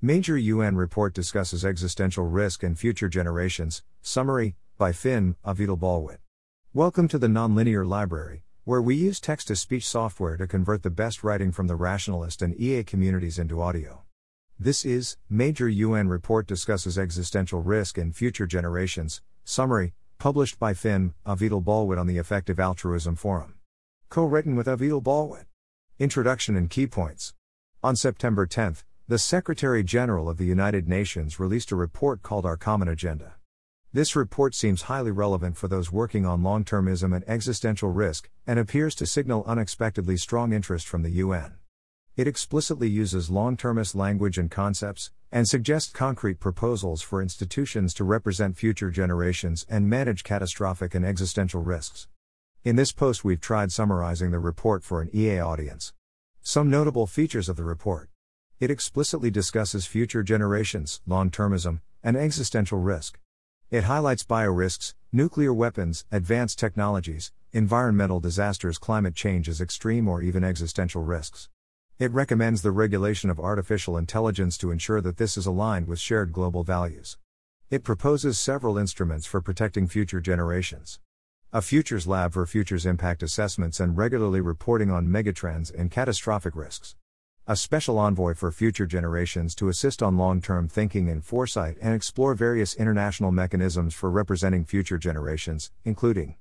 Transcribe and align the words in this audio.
Major 0.00 0.38
UN 0.38 0.76
report 0.76 1.12
discusses 1.12 1.64
existential 1.64 2.24
risk 2.24 2.62
and 2.62 2.78
future 2.78 3.08
generations. 3.08 3.82
Summary 4.00 4.54
by 4.76 4.92
Finn 4.92 5.34
Avital 5.44 6.16
Welcome 6.72 7.08
to 7.08 7.18
the 7.18 7.26
Nonlinear 7.26 7.84
Library, 7.84 8.44
where 8.62 8.80
we 8.80 8.94
use 8.94 9.18
text 9.18 9.48
to 9.48 9.56
speech 9.56 9.84
software 9.84 10.36
to 10.36 10.46
convert 10.46 10.84
the 10.84 10.90
best 10.90 11.24
writing 11.24 11.50
from 11.50 11.66
the 11.66 11.74
rationalist 11.74 12.42
and 12.42 12.54
EA 12.60 12.84
communities 12.84 13.40
into 13.40 13.60
audio. 13.60 14.04
This 14.56 14.84
is 14.84 15.16
Major 15.28 15.68
UN 15.68 16.08
report 16.08 16.46
discusses 16.46 16.96
existential 16.96 17.60
risk 17.60 17.98
and 17.98 18.14
future 18.14 18.46
generations. 18.46 19.20
Summary 19.42 19.94
published 20.18 20.60
by 20.60 20.74
Finn 20.74 21.12
Avital 21.26 21.60
Balwit 21.60 21.98
on 21.98 22.06
the 22.06 22.18
Effective 22.18 22.60
Altruism 22.60 23.16
Forum. 23.16 23.54
Co 24.10 24.26
written 24.26 24.54
with 24.54 24.68
Avital 24.68 25.02
Balwit. 25.02 25.46
Introduction 25.98 26.54
and 26.54 26.70
Key 26.70 26.86
Points. 26.86 27.34
On 27.82 27.96
September 27.96 28.46
10, 28.46 28.76
the 29.10 29.18
Secretary 29.18 29.82
General 29.82 30.28
of 30.28 30.36
the 30.36 30.44
United 30.44 30.86
Nations 30.86 31.40
released 31.40 31.72
a 31.72 31.76
report 31.76 32.20
called 32.20 32.44
Our 32.44 32.58
Common 32.58 32.88
Agenda. 32.88 33.36
This 33.90 34.14
report 34.14 34.54
seems 34.54 34.82
highly 34.82 35.10
relevant 35.10 35.56
for 35.56 35.66
those 35.66 35.90
working 35.90 36.26
on 36.26 36.42
long 36.42 36.62
termism 36.62 37.16
and 37.16 37.26
existential 37.26 37.88
risk, 37.88 38.28
and 38.46 38.58
appears 38.58 38.94
to 38.96 39.06
signal 39.06 39.44
unexpectedly 39.46 40.18
strong 40.18 40.52
interest 40.52 40.86
from 40.86 41.02
the 41.02 41.22
UN. 41.24 41.54
It 42.16 42.28
explicitly 42.28 42.90
uses 42.90 43.30
long 43.30 43.56
termist 43.56 43.94
language 43.94 44.36
and 44.36 44.50
concepts, 44.50 45.10
and 45.32 45.48
suggests 45.48 45.90
concrete 45.90 46.38
proposals 46.38 47.00
for 47.00 47.22
institutions 47.22 47.94
to 47.94 48.04
represent 48.04 48.58
future 48.58 48.90
generations 48.90 49.64
and 49.70 49.88
manage 49.88 50.22
catastrophic 50.22 50.94
and 50.94 51.06
existential 51.06 51.62
risks. 51.62 52.08
In 52.62 52.76
this 52.76 52.92
post, 52.92 53.24
we've 53.24 53.40
tried 53.40 53.72
summarizing 53.72 54.32
the 54.32 54.38
report 54.38 54.84
for 54.84 55.00
an 55.00 55.08
EA 55.14 55.38
audience. 55.38 55.94
Some 56.42 56.68
notable 56.68 57.06
features 57.06 57.48
of 57.48 57.56
the 57.56 57.64
report. 57.64 58.10
It 58.60 58.72
explicitly 58.72 59.30
discusses 59.30 59.86
future 59.86 60.24
generations, 60.24 61.00
long 61.06 61.30
termism, 61.30 61.78
and 62.02 62.16
existential 62.16 62.80
risk. 62.80 63.16
It 63.70 63.84
highlights 63.84 64.24
biorisks, 64.24 64.94
nuclear 65.12 65.54
weapons, 65.54 66.04
advanced 66.10 66.58
technologies, 66.58 67.30
environmental 67.52 68.18
disasters, 68.18 68.76
climate 68.76 69.14
change 69.14 69.48
as 69.48 69.60
extreme 69.60 70.08
or 70.08 70.22
even 70.22 70.42
existential 70.42 71.04
risks. 71.04 71.48
It 72.00 72.10
recommends 72.10 72.62
the 72.62 72.72
regulation 72.72 73.30
of 73.30 73.38
artificial 73.38 73.96
intelligence 73.96 74.58
to 74.58 74.72
ensure 74.72 75.00
that 75.02 75.18
this 75.18 75.36
is 75.36 75.46
aligned 75.46 75.86
with 75.86 76.00
shared 76.00 76.32
global 76.32 76.64
values. 76.64 77.16
It 77.70 77.84
proposes 77.84 78.40
several 78.40 78.76
instruments 78.76 79.24
for 79.24 79.40
protecting 79.40 79.86
future 79.86 80.20
generations. 80.20 80.98
A 81.52 81.62
futures 81.62 82.08
lab 82.08 82.32
for 82.32 82.44
futures 82.44 82.86
impact 82.86 83.22
assessments 83.22 83.78
and 83.78 83.96
regularly 83.96 84.40
reporting 84.40 84.90
on 84.90 85.06
megatrends 85.06 85.72
and 85.72 85.92
catastrophic 85.92 86.56
risks 86.56 86.96
a 87.50 87.56
special 87.56 87.98
envoy 87.98 88.34
for 88.34 88.52
future 88.52 88.84
generations 88.84 89.54
to 89.54 89.70
assist 89.70 90.02
on 90.02 90.18
long 90.18 90.38
term 90.38 90.68
thinking 90.68 91.08
and 91.08 91.24
foresight 91.24 91.78
and 91.80 91.94
explore 91.94 92.34
various 92.34 92.74
international 92.74 93.32
mechanisms 93.32 93.94
for 93.94 94.10
representing 94.10 94.66
future 94.66 94.98
generations, 94.98 95.70
including 95.82 96.36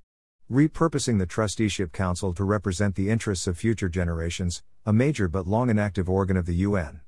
repurposing 0.51 1.17
the 1.17 1.25
Trusteeship 1.25 1.93
Council 1.93 2.33
to 2.33 2.43
represent 2.43 2.95
the 2.95 3.09
interests 3.09 3.47
of 3.47 3.57
future 3.57 3.87
generations, 3.87 4.63
a 4.85 4.91
major 4.91 5.29
but 5.29 5.47
long 5.47 5.69
inactive 5.69 6.09
organ 6.09 6.35
of 6.35 6.45
the 6.45 6.55
UN. 6.55 6.99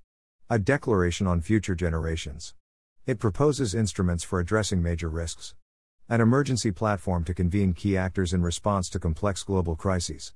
A 0.50 0.58
declaration 0.58 1.27
on 1.27 1.42
future 1.42 1.75
generations. 1.75 2.53
It 3.05 3.20
proposes 3.20 3.75
instruments 3.75 4.23
for 4.23 4.39
addressing 4.39 4.81
major 4.81 5.09
risks. 5.09 5.55
An 6.08 6.22
emergency 6.22 6.72
platform 6.72 7.25
to 7.25 7.33
convene 7.33 7.73
key 7.73 7.97
actors 7.97 8.31
in 8.31 8.44
response 8.44 8.88
to 8.92 9.00
complex 9.00 9.44
global 9.44 9.75
crises 9.75 10.33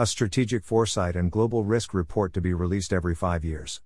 a 0.00 0.06
strategic 0.06 0.64
foresight 0.64 1.14
and 1.14 1.30
global 1.30 1.62
risk 1.62 1.92
report 1.92 2.32
to 2.32 2.40
be 2.40 2.54
released 2.54 2.90
every 2.90 3.14
five 3.14 3.44
years. 3.44 3.82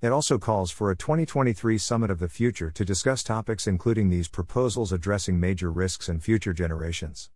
It 0.00 0.10
also 0.10 0.38
calls 0.38 0.70
for 0.70 0.90
a 0.90 0.96
2023 0.96 1.76
Summit 1.76 2.10
of 2.10 2.20
the 2.20 2.28
Future 2.30 2.70
to 2.70 2.86
discuss 2.86 3.22
topics 3.22 3.66
including 3.66 4.08
these 4.08 4.28
proposals 4.28 4.92
addressing 4.92 5.38
major 5.38 5.70
risks 5.70 6.08
and 6.08 6.24
future 6.24 6.54
generations. 6.54 7.28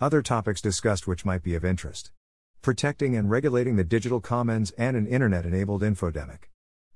Other 0.00 0.20
topics 0.20 0.60
discussed 0.60 1.06
which 1.06 1.24
might 1.24 1.44
be 1.44 1.54
of 1.54 1.64
interest 1.64 2.10
protecting 2.60 3.14
and 3.14 3.30
regulating 3.30 3.76
the 3.76 3.84
digital 3.84 4.20
commons 4.20 4.72
and 4.72 4.96
an 4.96 5.06
internet 5.06 5.46
enabled 5.46 5.82
infodemic, 5.82 6.50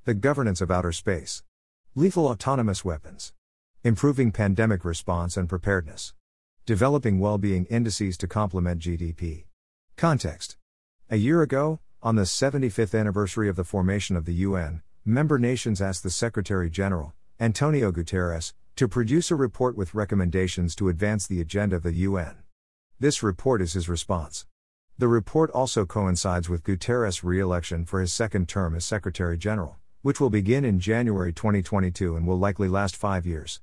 the 0.06 0.14
governance 0.14 0.60
of 0.60 0.72
outer 0.72 0.90
space, 0.90 1.44
lethal 1.94 2.26
autonomous 2.26 2.84
weapons, 2.84 3.32
improving 3.84 4.32
pandemic 4.32 4.84
response 4.84 5.36
and 5.36 5.48
preparedness, 5.48 6.14
developing 6.66 7.20
well 7.20 7.38
being 7.38 7.64
indices 7.66 8.16
to 8.16 8.26
complement 8.26 8.80
GDP. 8.80 9.44
Context 9.96 10.56
a 11.12 11.16
year 11.16 11.42
ago, 11.42 11.80
on 12.04 12.14
the 12.14 12.22
75th 12.22 12.96
anniversary 12.96 13.48
of 13.48 13.56
the 13.56 13.64
formation 13.64 14.14
of 14.14 14.26
the 14.26 14.34
UN, 14.46 14.80
member 15.04 15.40
nations 15.40 15.82
asked 15.82 16.04
the 16.04 16.10
Secretary 16.10 16.70
General, 16.70 17.14
Antonio 17.40 17.90
Guterres, 17.90 18.52
to 18.76 18.86
produce 18.86 19.28
a 19.32 19.34
report 19.34 19.76
with 19.76 19.92
recommendations 19.92 20.76
to 20.76 20.88
advance 20.88 21.26
the 21.26 21.40
agenda 21.40 21.74
of 21.74 21.82
the 21.82 21.94
UN. 21.94 22.36
This 23.00 23.24
report 23.24 23.60
is 23.60 23.72
his 23.72 23.88
response. 23.88 24.46
The 24.98 25.08
report 25.08 25.50
also 25.50 25.84
coincides 25.84 26.48
with 26.48 26.62
Guterres' 26.62 27.24
re 27.24 27.40
election 27.40 27.84
for 27.86 28.00
his 28.00 28.12
second 28.12 28.48
term 28.48 28.76
as 28.76 28.84
Secretary 28.84 29.36
General, 29.36 29.78
which 30.02 30.20
will 30.20 30.30
begin 30.30 30.64
in 30.64 30.78
January 30.78 31.32
2022 31.32 32.14
and 32.14 32.24
will 32.24 32.38
likely 32.38 32.68
last 32.68 32.94
five 32.94 33.26
years. 33.26 33.60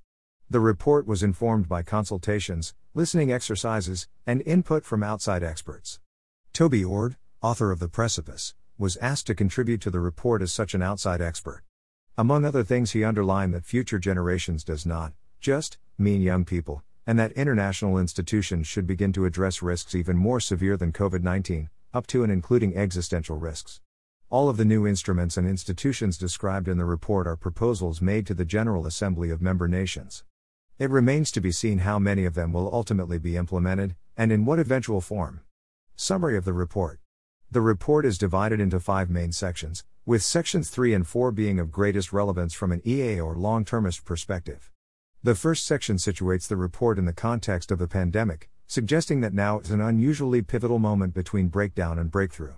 The 0.50 0.60
report 0.60 1.08
was 1.08 1.24
informed 1.24 1.70
by 1.70 1.82
consultations, 1.82 2.74
listening 2.94 3.32
exercises, 3.32 4.10
and 4.26 4.42
input 4.46 4.84
from 4.84 5.02
outside 5.02 5.44
experts. 5.44 6.02
Toby 6.52 6.84
Ord, 6.84 7.16
author 7.42 7.72
of 7.72 7.80
The 7.80 7.88
Precipice, 7.88 8.56
was 8.80 8.98
asked 8.98 9.28
to 9.28 9.36
contribute 9.36 9.80
to 9.82 9.92
the 9.92 10.00
report 10.00 10.42
as 10.42 10.52
such 10.52 10.74
an 10.74 10.82
outside 10.82 11.22
expert. 11.22 11.62
Among 12.18 12.44
other 12.44 12.64
things, 12.64 12.92
he 12.92 13.04
underlined 13.04 13.54
that 13.54 13.64
future 13.64 14.00
generations 14.00 14.64
does 14.64 14.88
not 14.88 15.14
just 15.40 15.78
mean 16.00 16.22
young 16.22 16.46
people, 16.46 16.84
and 17.06 17.20
that 17.20 17.32
international 17.34 18.00
institutions 18.00 18.66
should 18.66 18.88
begin 18.88 19.14
to 19.14 19.26
address 19.26 19.62
risks 19.62 19.94
even 19.94 20.18
more 20.18 20.40
severe 20.40 20.78
than 20.78 20.92
COVID 20.92 21.22
19, 21.22 21.70
up 21.94 22.08
to 22.08 22.24
and 22.24 22.32
including 22.32 22.76
existential 22.76 23.38
risks. 23.38 23.82
All 24.32 24.50
of 24.50 24.58
the 24.58 24.66
new 24.66 24.88
instruments 24.88 25.38
and 25.38 25.48
institutions 25.48 26.18
described 26.18 26.68
in 26.68 26.80
the 26.80 26.86
report 26.86 27.28
are 27.28 27.38
proposals 27.38 28.02
made 28.02 28.26
to 28.26 28.34
the 28.34 28.46
General 28.46 28.88
Assembly 28.88 29.30
of 29.30 29.44
member 29.44 29.68
nations. 29.68 30.24
It 30.80 30.90
remains 30.90 31.30
to 31.32 31.42
be 31.42 31.52
seen 31.52 31.80
how 31.80 32.00
many 32.00 32.26
of 32.26 32.34
them 32.34 32.52
will 32.52 32.74
ultimately 32.74 33.20
be 33.20 33.38
implemented, 33.38 33.96
and 34.18 34.32
in 34.32 34.44
what 34.44 34.58
eventual 34.58 35.02
form. 35.02 35.42
Summary 35.96 36.36
of 36.36 36.44
the 36.44 36.54
report 36.54 37.00
the 37.50 37.62
report 37.62 38.06
is 38.06 38.18
divided 38.18 38.60
into 38.60 38.78
five 38.78 39.10
main 39.10 39.32
sections, 39.32 39.86
with 40.06 40.22
sections 40.22 40.70
3 40.70 40.94
and 40.94 41.08
4 41.08 41.32
being 41.32 41.60
of 41.60 41.72
greatest 41.72 42.12
relevance 42.12 42.54
from 42.54 42.74
an 42.74 42.82
EA 42.86 43.22
or 43.22 43.36
long 43.36 43.64
termist 43.64 44.04
perspective. 44.04 44.70
The 45.24 45.34
first 45.34 45.66
section 45.66 45.96
situates 45.96 46.50
the 46.50 46.58
report 46.58 47.00
in 47.00 47.06
the 47.06 47.14
context 47.14 47.72
of 47.72 47.80
the 47.80 47.88
pandemic, 47.88 48.50
suggesting 48.68 49.22
that 49.22 49.34
now 49.34 49.60
is 49.60 49.72
an 49.72 49.80
unusually 49.80 50.42
pivotal 50.42 50.78
moment 50.78 51.14
between 51.14 51.48
breakdown 51.48 51.98
and 51.98 52.12
breakthrough. 52.12 52.56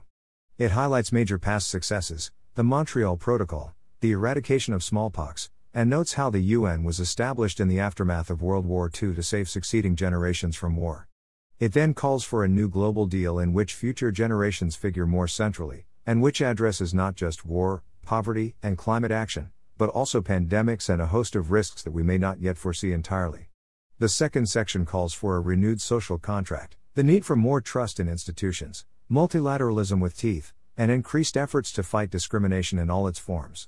It 0.57 0.71
highlights 0.71 1.11
major 1.11 1.37
past 1.37 1.67
successes, 1.67 2.31
the 2.55 2.63
Montreal 2.63 3.17
Protocol, 3.17 3.75
the 3.99 4.11
eradication 4.11 4.73
of 4.73 4.83
smallpox, 4.83 5.51
and 5.71 5.87
notes 5.87 6.13
how 6.13 6.31
the 6.31 6.39
UN 6.39 6.83
was 6.83 6.99
established 6.99 7.59
in 7.59 7.67
the 7.67 7.79
aftermath 7.79 8.31
of 8.31 8.41
World 8.41 8.65
War 8.65 8.87
II 8.89 9.13
to 9.13 9.21
save 9.21 9.49
succeeding 9.49 9.95
generations 9.95 10.55
from 10.55 10.75
war. 10.75 11.08
It 11.59 11.73
then 11.73 11.93
calls 11.93 12.23
for 12.23 12.45
a 12.45 12.47
new 12.47 12.69
global 12.69 13.05
deal 13.05 13.37
in 13.37 13.51
which 13.51 13.73
future 13.73 14.13
generations 14.13 14.77
figure 14.77 15.05
more 15.05 15.27
centrally, 15.27 15.87
and 16.05 16.21
which 16.21 16.41
addresses 16.41 16.93
not 16.93 17.15
just 17.15 17.45
war, 17.45 17.83
poverty, 18.05 18.55
and 18.63 18.77
climate 18.77 19.11
action, 19.11 19.51
but 19.77 19.89
also 19.89 20.21
pandemics 20.21 20.87
and 20.87 21.01
a 21.01 21.07
host 21.07 21.35
of 21.35 21.51
risks 21.51 21.83
that 21.83 21.91
we 21.91 22.01
may 22.01 22.17
not 22.17 22.39
yet 22.39 22.57
foresee 22.57 22.93
entirely. 22.93 23.49
The 23.97 24.07
second 24.07 24.47
section 24.47 24.85
calls 24.85 25.13
for 25.13 25.35
a 25.35 25.41
renewed 25.41 25.81
social 25.81 26.17
contract, 26.17 26.77
the 26.95 27.03
need 27.03 27.25
for 27.25 27.35
more 27.35 27.59
trust 27.59 27.99
in 27.99 28.07
institutions, 28.07 28.85
multilateralism 29.11 29.99
with 29.99 30.17
teeth, 30.17 30.53
and 30.77 30.89
increased 30.89 31.35
efforts 31.35 31.73
to 31.73 31.83
fight 31.83 32.09
discrimination 32.09 32.79
in 32.79 32.89
all 32.89 33.05
its 33.05 33.19
forms. 33.19 33.67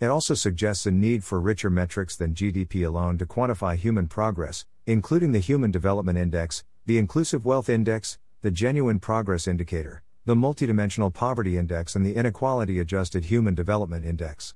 It 0.00 0.06
also 0.06 0.34
suggests 0.34 0.86
a 0.86 0.90
need 0.90 1.22
for 1.22 1.40
richer 1.40 1.70
metrics 1.70 2.16
than 2.16 2.34
GDP 2.34 2.84
alone 2.84 3.16
to 3.18 3.26
quantify 3.26 3.76
human 3.76 4.08
progress, 4.08 4.66
including 4.86 5.30
the 5.30 5.38
Human 5.38 5.70
Development 5.70 6.18
Index, 6.18 6.64
the 6.88 6.96
Inclusive 6.96 7.44
Wealth 7.44 7.68
Index, 7.68 8.16
the 8.40 8.50
Genuine 8.50 8.98
Progress 8.98 9.46
Indicator, 9.46 10.02
the 10.24 10.34
Multidimensional 10.34 11.12
Poverty 11.12 11.58
Index, 11.58 11.94
and 11.94 12.06
the 12.06 12.14
Inequality 12.14 12.78
Adjusted 12.78 13.26
Human 13.26 13.54
Development 13.54 14.06
Index. 14.06 14.54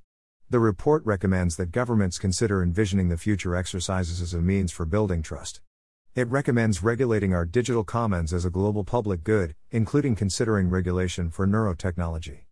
The 0.49 0.59
report 0.59 1.05
recommends 1.05 1.57
that 1.57 1.73
governments 1.73 2.19
consider 2.19 2.63
envisioning 2.63 3.11
the 3.11 3.19
future 3.19 3.55
exercises 3.55 4.23
as 4.23 4.33
a 4.33 4.41
means 4.41 4.73
for 4.73 4.87
building 4.87 5.21
trust. 5.21 5.61
It 6.15 6.27
recommends 6.27 6.83
regulating 6.83 7.35
our 7.35 7.45
digital 7.45 7.85
commons 7.85 8.33
as 8.33 8.47
a 8.47 8.51
global 8.51 8.83
public 8.83 9.23
good, 9.25 9.55
including 9.71 10.17
considering 10.17 10.71
regulation 10.71 11.29
for 11.29 11.47
neurotechnology. 11.47 12.45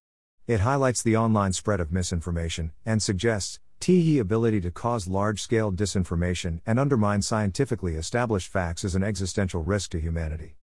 It 0.46 0.60
highlights 0.60 1.02
the 1.02 1.16
online 1.16 1.54
spread 1.54 1.80
of 1.80 1.90
misinformation 1.90 2.72
and 2.84 3.02
suggests 3.02 3.60
TE 3.80 4.18
ability 4.18 4.60
to 4.60 4.70
cause 4.70 5.08
large 5.08 5.40
scale 5.40 5.72
disinformation 5.72 6.60
and 6.66 6.78
undermine 6.78 7.22
scientifically 7.22 7.94
established 7.94 8.52
facts 8.52 8.84
is 8.84 8.94
an 8.94 9.02
existential 9.02 9.62
risk 9.62 9.92
to 9.92 9.98
humanity. 9.98 10.58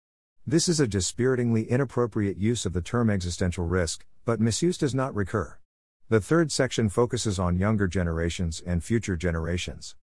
This 0.45 0.69
is 0.69 0.79
a 0.79 0.85
dispiritingly 0.85 1.67
inappropriate 1.67 2.37
use 2.37 2.63
of 2.67 2.73
the 2.73 2.81
term 2.81 3.09
existential 3.09 3.65
risk, 3.65 4.05
but 4.23 4.39
misuse 4.39 4.77
does 4.77 4.93
not 4.93 5.15
recur. 5.15 5.57
The 6.09 6.21
third 6.21 6.51
section 6.51 6.89
focuses 6.89 7.39
on 7.39 7.57
younger 7.57 7.87
generations 7.87 8.61
and 8.63 8.83
future 8.83 9.17
generations. 9.17 9.95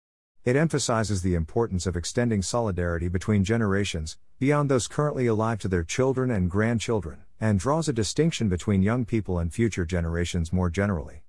It 0.44 0.56
emphasizes 0.56 1.22
the 1.22 1.36
importance 1.36 1.86
of 1.86 1.96
extending 1.96 2.42
solidarity 2.42 3.10
between 3.10 3.44
generations, 3.44 4.18
beyond 4.40 4.72
those 4.72 4.88
currently 4.88 5.28
alive 5.28 5.60
to 5.60 5.68
their 5.68 5.84
children 5.84 6.32
and 6.32 6.50
grandchildren, 6.50 7.20
and 7.40 7.60
draws 7.60 7.88
a 7.88 7.94
distinction 7.94 8.50
between 8.50 8.82
young 8.82 9.06
people 9.06 9.38
and 9.38 9.54
future 9.54 9.86
generations 9.86 10.52
more 10.52 10.72
generally. 10.72 11.24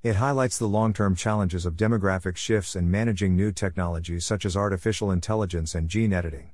It 0.00 0.14
highlights 0.14 0.58
the 0.58 0.68
long 0.68 0.92
term 0.92 1.16
challenges 1.16 1.66
of 1.66 1.74
demographic 1.74 2.36
shifts 2.36 2.76
and 2.76 2.88
managing 2.88 3.34
new 3.34 3.50
technologies 3.50 4.24
such 4.24 4.46
as 4.46 4.56
artificial 4.56 5.10
intelligence 5.10 5.74
and 5.74 5.88
gene 5.88 6.12
editing. 6.12 6.52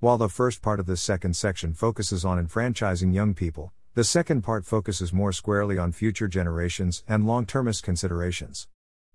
While 0.00 0.18
the 0.18 0.28
first 0.28 0.60
part 0.60 0.78
of 0.78 0.84
this 0.84 1.00
second 1.00 1.34
section 1.34 1.72
focuses 1.72 2.22
on 2.22 2.38
enfranchising 2.38 3.12
young 3.12 3.32
people, 3.32 3.72
the 3.94 4.04
second 4.04 4.42
part 4.42 4.66
focuses 4.66 5.10
more 5.10 5.32
squarely 5.32 5.78
on 5.78 5.92
future 5.92 6.28
generations 6.28 7.02
and 7.08 7.26
long 7.26 7.46
termist 7.46 7.82
considerations. 7.82 8.68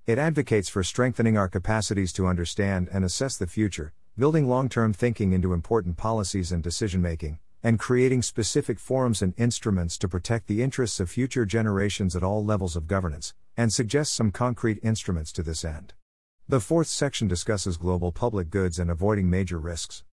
It 0.08 0.18
advocates 0.18 0.70
for 0.70 0.82
strengthening 0.82 1.38
our 1.38 1.48
capacities 1.48 2.12
to 2.14 2.26
understand 2.26 2.90
and 2.92 3.06
assess 3.06 3.38
the 3.38 3.46
future, 3.46 3.94
building 4.18 4.50
long 4.50 4.70
term 4.70 4.92
thinking 4.92 5.34
into 5.34 5.54
important 5.54 5.98
policies 5.98 6.52
and 6.52 6.64
decision 6.64 7.00
making, 7.00 7.38
and 7.64 7.80
creating 7.80 8.22
specific 8.22 8.80
forums 8.80 9.22
and 9.22 9.34
instruments 9.38 9.98
to 9.98 10.08
protect 10.08 10.48
the 10.48 10.62
interests 10.62 11.00
of 11.00 11.10
future 11.10 11.46
generations 11.46 12.16
at 12.16 12.24
all 12.24 12.44
levels 12.44 12.76
of 12.76 12.88
governance, 12.88 13.34
and 13.56 13.74
suggests 13.74 14.16
some 14.16 14.32
concrete 14.32 14.80
instruments 14.84 15.32
to 15.32 15.44
this 15.44 15.66
end. 15.66 15.94
The 16.48 16.60
fourth 16.60 16.88
section 16.88 17.28
discusses 17.28 17.76
global 17.76 18.12
public 18.12 18.50
goods 18.50 18.80
and 18.80 18.90
avoiding 18.90 19.30
major 19.30 19.60
risks. 19.60 20.04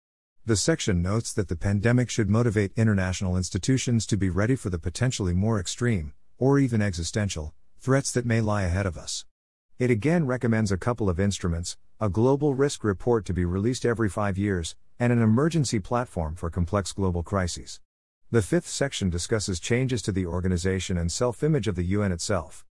The 0.47 0.57
section 0.57 1.01
notes 1.01 1.33
that 1.33 1.49
the 1.49 1.57
pandemic 1.57 2.11
should 2.11 2.29
motivate 2.29 2.73
international 2.77 3.37
institutions 3.37 4.05
to 4.07 4.17
be 4.17 4.31
ready 4.31 4.57
for 4.57 4.69
the 4.69 4.79
potentially 4.79 5.33
more 5.33 5.61
extreme, 5.61 6.13
or 6.39 6.59
even 6.59 6.83
existential, 6.83 7.55
threats 7.79 8.13
that 8.13 8.27
may 8.27 8.41
lie 8.41 8.63
ahead 8.63 8.87
of 8.87 8.99
us. 8.99 9.25
It 9.79 9.91
again 9.91 10.27
recommends 10.27 10.73
a 10.73 10.77
couple 10.77 11.09
of 11.09 11.21
instruments 11.21 11.77
a 12.01 12.09
global 12.09 12.55
risk 12.55 12.83
report 12.83 13.25
to 13.25 13.33
be 13.33 13.45
released 13.45 13.87
every 13.87 14.09
five 14.09 14.37
years, 14.37 14.75
and 14.99 15.13
an 15.13 15.21
emergency 15.21 15.81
platform 15.81 16.35
for 16.35 16.51
complex 16.51 16.93
global 16.93 17.23
crises. 17.23 17.81
The 18.31 18.43
fifth 18.43 18.69
section 18.69 19.11
discusses 19.11 19.61
changes 19.61 20.03
to 20.03 20.13
the 20.13 20.27
organization 20.27 20.97
and 20.97 21.11
self 21.11 21.43
image 21.43 21.69
of 21.69 21.77
the 21.77 21.85
UN 21.85 22.13
itself. 22.13 22.65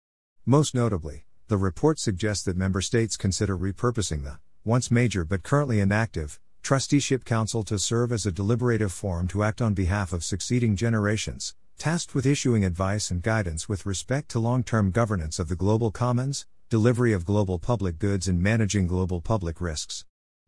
Most 0.46 0.76
notably, 0.76 1.26
the 1.48 1.58
report 1.58 2.00
suggests 2.00 2.44
that 2.46 2.58
member 2.58 2.82
states 2.82 3.18
consider 3.18 3.58
repurposing 3.58 4.24
the, 4.24 4.40
once 4.66 4.90
major 4.90 5.26
but 5.26 5.44
currently 5.44 5.80
inactive, 5.80 6.40
Trusteeship 6.62 7.26
Council 7.26 7.64
to 7.64 7.78
serve 7.78 8.12
as 8.14 8.26
a 8.26 8.32
deliberative 8.32 8.94
forum 8.94 9.28
to 9.28 9.44
act 9.44 9.62
on 9.62 9.74
behalf 9.74 10.14
of 10.14 10.24
succeeding 10.24 10.78
generations, 10.78 11.56
tasked 11.78 12.16
with 12.16 12.26
issuing 12.26 12.64
advice 12.64 13.12
and 13.12 13.22
guidance 13.22 13.68
with 13.68 13.86
respect 13.86 14.30
to 14.30 14.40
long 14.40 14.64
term 14.64 14.92
governance 14.92 15.40
of 15.40 15.50
the 15.50 15.58
global 15.58 15.92
commons, 15.92 16.46
delivery 16.70 17.12
of 17.12 17.26
global 17.26 17.60
public 17.60 18.00
goods, 18.00 18.28
and 18.28 18.42
managing 18.42 18.88
global 18.88 19.20
public 19.20 19.60
risks. 19.60 20.06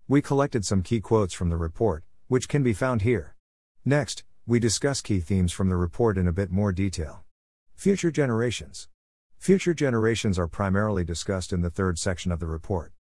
We 0.07 0.21
collected 0.21 0.63
some 0.63 0.83
key 0.83 0.99
quotes 0.99 1.33
from 1.33 1.49
the 1.49 1.57
report, 1.57 2.03
which 2.27 2.47
can 2.47 2.61
be 2.61 2.73
found 2.73 3.01
here. 3.01 3.35
Next, 3.83 4.23
we 4.45 4.59
discuss 4.59 5.01
key 5.01 5.19
themes 5.19 5.51
from 5.51 5.69
the 5.69 5.75
report 5.75 6.15
in 6.15 6.27
a 6.27 6.31
bit 6.31 6.51
more 6.51 6.71
detail. 6.71 7.23
Future 7.73 8.11
generations. 8.11 8.87
Future 9.39 9.73
generations 9.73 10.37
are 10.37 10.47
primarily 10.47 11.03
discussed 11.03 11.51
in 11.51 11.61
the 11.61 11.71
third 11.71 11.97
section 11.97 12.31
of 12.31 12.39
the 12.39 12.45
report. 12.45 12.91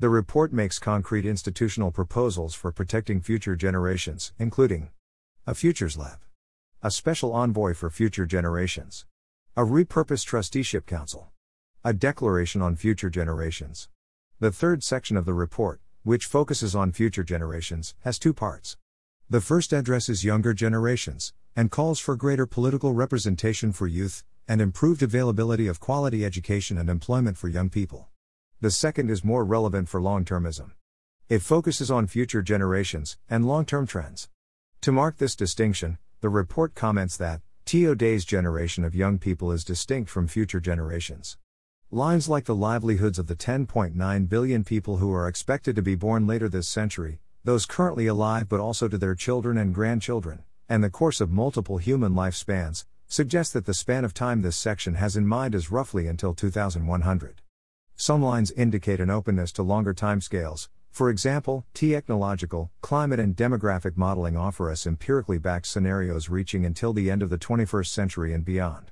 The 0.00 0.08
report 0.08 0.52
makes 0.52 0.80
concrete 0.80 1.24
institutional 1.24 1.92
proposals 1.92 2.56
for 2.56 2.72
protecting 2.72 3.20
future 3.20 3.54
generations, 3.54 4.32
including 4.36 4.90
a 5.46 5.54
Futures 5.54 5.96
Lab, 5.96 6.18
a 6.82 6.90
special 6.90 7.32
envoy 7.34 7.72
for 7.72 7.88
future 7.88 8.26
generations, 8.26 9.06
a 9.56 9.62
repurposed 9.62 10.26
trusteeship 10.26 10.86
council, 10.86 11.30
a 11.84 11.92
Declaration 11.92 12.62
on 12.62 12.74
Future 12.74 13.10
Generations. 13.10 13.88
The 14.40 14.50
third 14.50 14.82
section 14.82 15.16
of 15.16 15.24
the 15.24 15.34
report, 15.34 15.80
which 16.08 16.24
focuses 16.24 16.74
on 16.74 16.90
future 16.90 17.22
generations, 17.22 17.94
has 18.00 18.18
two 18.18 18.32
parts. 18.32 18.78
The 19.28 19.42
first 19.42 19.74
addresses 19.74 20.24
younger 20.24 20.54
generations, 20.54 21.34
and 21.54 21.70
calls 21.70 22.00
for 22.00 22.16
greater 22.16 22.46
political 22.46 22.94
representation 22.94 23.72
for 23.72 23.86
youth, 23.86 24.24
and 24.48 24.62
improved 24.62 25.02
availability 25.02 25.66
of 25.66 25.80
quality 25.80 26.24
education 26.24 26.78
and 26.78 26.88
employment 26.88 27.36
for 27.36 27.48
young 27.48 27.68
people. 27.68 28.08
The 28.62 28.70
second 28.70 29.10
is 29.10 29.22
more 29.22 29.44
relevant 29.44 29.90
for 29.90 30.00
long 30.00 30.24
termism. 30.24 30.70
It 31.28 31.42
focuses 31.42 31.90
on 31.90 32.06
future 32.06 32.40
generations 32.40 33.18
and 33.28 33.46
long 33.46 33.66
term 33.66 33.86
trends. 33.86 34.30
To 34.80 34.92
mark 34.92 35.18
this 35.18 35.36
distinction, 35.36 35.98
the 36.22 36.30
report 36.30 36.74
comments 36.74 37.18
that, 37.18 37.42
Teo 37.66 37.94
Day's 37.94 38.24
generation 38.24 38.82
of 38.82 38.94
young 38.94 39.18
people 39.18 39.52
is 39.52 39.62
distinct 39.62 40.08
from 40.08 40.26
future 40.26 40.58
generations. 40.58 41.36
Lines 41.90 42.28
like 42.28 42.44
the 42.44 42.54
livelihoods 42.54 43.18
of 43.18 43.28
the 43.28 43.34
10.9 43.34 44.28
billion 44.28 44.62
people 44.62 44.98
who 44.98 45.10
are 45.10 45.26
expected 45.26 45.74
to 45.74 45.80
be 45.80 45.94
born 45.94 46.26
later 46.26 46.46
this 46.46 46.68
century, 46.68 47.18
those 47.44 47.64
currently 47.64 48.06
alive 48.06 48.46
but 48.46 48.60
also 48.60 48.88
to 48.88 48.98
their 48.98 49.14
children 49.14 49.56
and 49.56 49.74
grandchildren, 49.74 50.42
and 50.68 50.84
the 50.84 50.90
course 50.90 51.18
of 51.18 51.30
multiple 51.30 51.78
human 51.78 52.12
lifespans, 52.12 52.84
suggest 53.06 53.54
that 53.54 53.64
the 53.64 53.72
span 53.72 54.04
of 54.04 54.12
time 54.12 54.42
this 54.42 54.54
section 54.54 54.96
has 54.96 55.16
in 55.16 55.26
mind 55.26 55.54
is 55.54 55.70
roughly 55.70 56.06
until 56.06 56.34
2100. 56.34 57.40
Some 57.96 58.22
lines 58.22 58.50
indicate 58.50 59.00
an 59.00 59.08
openness 59.08 59.50
to 59.52 59.62
longer 59.62 59.94
timescales. 59.94 60.68
For 60.90 61.08
example, 61.08 61.64
technological, 61.72 62.70
climate, 62.82 63.18
and 63.18 63.34
demographic 63.34 63.96
modeling 63.96 64.36
offer 64.36 64.70
us 64.70 64.86
empirically 64.86 65.38
backed 65.38 65.66
scenarios 65.66 66.28
reaching 66.28 66.66
until 66.66 66.92
the 66.92 67.10
end 67.10 67.22
of 67.22 67.30
the 67.30 67.38
21st 67.38 67.86
century 67.86 68.34
and 68.34 68.44
beyond. 68.44 68.90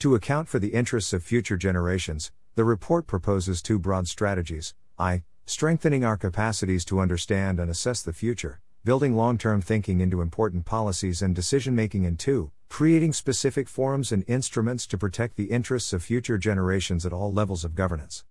To 0.00 0.14
account 0.14 0.48
for 0.48 0.58
the 0.58 0.74
interests 0.74 1.12
of 1.12 1.22
future 1.22 1.56
generations, 1.56 2.30
the 2.56 2.64
report 2.64 3.06
proposes 3.06 3.62
two 3.62 3.78
broad 3.78 4.06
strategies 4.06 4.74
I. 4.98 5.22
Strengthening 5.46 6.04
our 6.04 6.16
capacities 6.16 6.84
to 6.86 7.00
understand 7.00 7.60
and 7.60 7.70
assess 7.70 8.00
the 8.02 8.12
future, 8.12 8.60
building 8.84 9.14
long 9.14 9.36
term 9.36 9.60
thinking 9.60 10.00
into 10.00 10.22
important 10.22 10.64
policies 10.64 11.20
and 11.20 11.34
decision 11.34 11.74
making, 11.74 12.06
and 12.06 12.18
2. 12.18 12.50
Creating 12.68 13.12
specific 13.12 13.68
forums 13.68 14.10
and 14.10 14.24
instruments 14.26 14.86
to 14.86 14.98
protect 14.98 15.36
the 15.36 15.50
interests 15.50 15.92
of 15.92 16.02
future 16.02 16.38
generations 16.38 17.04
at 17.04 17.12
all 17.12 17.32
levels 17.32 17.64
of 17.64 17.74
governance. 17.74 18.24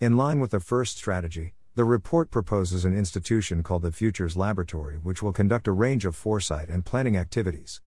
In 0.00 0.16
line 0.16 0.40
with 0.40 0.50
the 0.50 0.60
first 0.60 0.96
strategy, 0.96 1.54
the 1.74 1.84
report 1.84 2.30
proposes 2.30 2.84
an 2.84 2.96
institution 2.96 3.62
called 3.62 3.82
the 3.82 3.92
Futures 3.92 4.36
Laboratory, 4.36 4.96
which 4.96 5.22
will 5.22 5.32
conduct 5.32 5.68
a 5.68 5.72
range 5.72 6.04
of 6.04 6.16
foresight 6.16 6.68
and 6.68 6.84
planning 6.84 7.16
activities. 7.16 7.80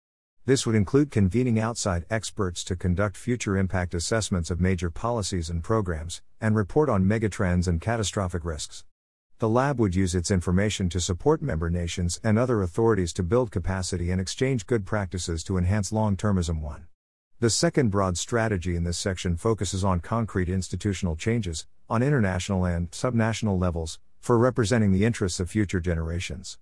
This 0.44 0.66
would 0.66 0.74
include 0.74 1.12
convening 1.12 1.60
outside 1.60 2.06
experts 2.10 2.64
to 2.64 2.76
conduct 2.76 3.16
future 3.16 3.58
impact 3.58 3.94
assessments 3.94 4.50
of 4.50 4.60
major 4.60 4.90
policies 4.90 5.52
and 5.52 5.64
programs, 5.64 6.24
and 6.42 6.56
report 6.56 6.90
on 6.90 7.06
megatrends 7.06 7.68
and 7.68 7.80
catastrophic 7.80 8.44
risks. 8.44 8.84
The 9.38 9.48
lab 9.48 9.80
would 9.80 9.94
use 9.94 10.16
its 10.16 10.32
information 10.32 10.90
to 10.90 11.00
support 11.00 11.44
member 11.44 11.70
nations 11.70 12.20
and 12.24 12.40
other 12.40 12.64
authorities 12.64 13.14
to 13.14 13.24
build 13.24 13.52
capacity 13.52 14.10
and 14.10 14.20
exchange 14.20 14.66
good 14.66 14.84
practices 14.84 15.44
to 15.44 15.60
enhance 15.60 15.92
long 15.92 16.18
termism. 16.18 16.60
1. 16.60 16.88
The 17.40 17.52
second 17.52 17.90
broad 17.90 18.18
strategy 18.18 18.76
in 18.76 18.84
this 18.84 18.98
section 18.98 19.38
focuses 19.38 19.84
on 19.84 20.00
concrete 20.00 20.50
institutional 20.50 21.16
changes, 21.16 21.68
on 21.88 22.02
international 22.02 22.66
and 22.66 22.90
subnational 22.90 23.62
levels, 23.62 24.00
for 24.20 24.40
representing 24.40 24.92
the 24.92 25.06
interests 25.06 25.40
of 25.40 25.52
future 25.52 25.80
generations. 25.80 26.58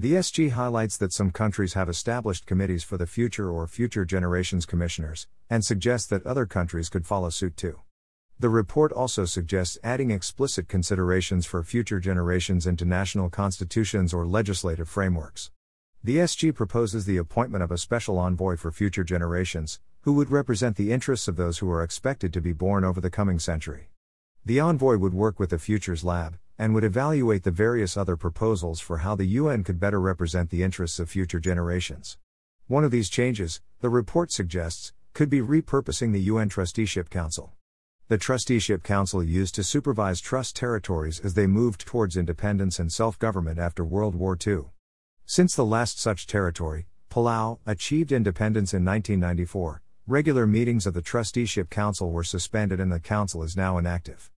The 0.00 0.12
SG 0.12 0.52
highlights 0.52 0.96
that 0.98 1.12
some 1.12 1.32
countries 1.32 1.74
have 1.74 1.88
established 1.88 2.46
committees 2.46 2.84
for 2.84 2.96
the 2.96 3.06
future 3.06 3.50
or 3.50 3.66
future 3.66 4.04
generations 4.04 4.64
commissioners, 4.64 5.26
and 5.50 5.64
suggests 5.64 6.06
that 6.06 6.24
other 6.24 6.46
countries 6.46 6.88
could 6.88 7.04
follow 7.04 7.30
suit 7.30 7.56
too. 7.56 7.80
The 8.38 8.48
report 8.48 8.92
also 8.92 9.24
suggests 9.24 9.76
adding 9.82 10.12
explicit 10.12 10.68
considerations 10.68 11.46
for 11.46 11.64
future 11.64 11.98
generations 11.98 12.64
into 12.64 12.84
national 12.84 13.28
constitutions 13.28 14.14
or 14.14 14.24
legislative 14.24 14.88
frameworks. 14.88 15.50
The 16.04 16.18
SG 16.18 16.54
proposes 16.54 17.04
the 17.04 17.16
appointment 17.16 17.64
of 17.64 17.72
a 17.72 17.78
special 17.78 18.20
envoy 18.20 18.54
for 18.54 18.70
future 18.70 19.02
generations, 19.02 19.80
who 20.02 20.12
would 20.12 20.30
represent 20.30 20.76
the 20.76 20.92
interests 20.92 21.26
of 21.26 21.34
those 21.34 21.58
who 21.58 21.68
are 21.72 21.82
expected 21.82 22.32
to 22.34 22.40
be 22.40 22.52
born 22.52 22.84
over 22.84 23.00
the 23.00 23.10
coming 23.10 23.40
century. 23.40 23.90
The 24.44 24.60
envoy 24.60 24.96
would 24.98 25.12
work 25.12 25.40
with 25.40 25.50
the 25.50 25.58
Futures 25.58 26.04
Lab, 26.04 26.38
and 26.58 26.74
would 26.74 26.84
evaluate 26.84 27.44
the 27.44 27.50
various 27.50 27.96
other 27.96 28.16
proposals 28.16 28.80
for 28.80 28.98
how 28.98 29.14
the 29.14 29.26
UN 29.26 29.62
could 29.62 29.78
better 29.78 30.00
represent 30.00 30.50
the 30.50 30.62
interests 30.62 30.98
of 30.98 31.08
future 31.08 31.38
generations. 31.38 32.18
One 32.66 32.84
of 32.84 32.90
these 32.90 33.08
changes, 33.08 33.60
the 33.80 33.88
report 33.88 34.32
suggests, 34.32 34.92
could 35.14 35.30
be 35.30 35.40
repurposing 35.40 36.12
the 36.12 36.20
UN 36.22 36.48
Trusteeship 36.48 37.10
Council. 37.10 37.52
The 38.08 38.18
Trusteeship 38.18 38.82
Council 38.82 39.22
used 39.22 39.54
to 39.54 39.62
supervise 39.62 40.20
trust 40.20 40.56
territories 40.56 41.20
as 41.20 41.34
they 41.34 41.46
moved 41.46 41.86
towards 41.86 42.16
independence 42.16 42.78
and 42.78 42.92
self 42.92 43.18
government 43.18 43.58
after 43.58 43.84
World 43.84 44.14
War 44.14 44.36
II. 44.46 44.64
Since 45.26 45.54
the 45.54 45.64
last 45.64 46.00
such 46.00 46.26
territory, 46.26 46.86
Palau, 47.10 47.58
achieved 47.66 48.12
independence 48.12 48.72
in 48.72 48.84
1994, 48.84 49.82
regular 50.06 50.46
meetings 50.46 50.86
of 50.86 50.94
the 50.94 51.02
Trusteeship 51.02 51.68
Council 51.68 52.10
were 52.10 52.24
suspended 52.24 52.80
and 52.80 52.90
the 52.90 52.98
Council 52.98 53.42
is 53.42 53.56
now 53.56 53.76
inactive. 53.76 54.30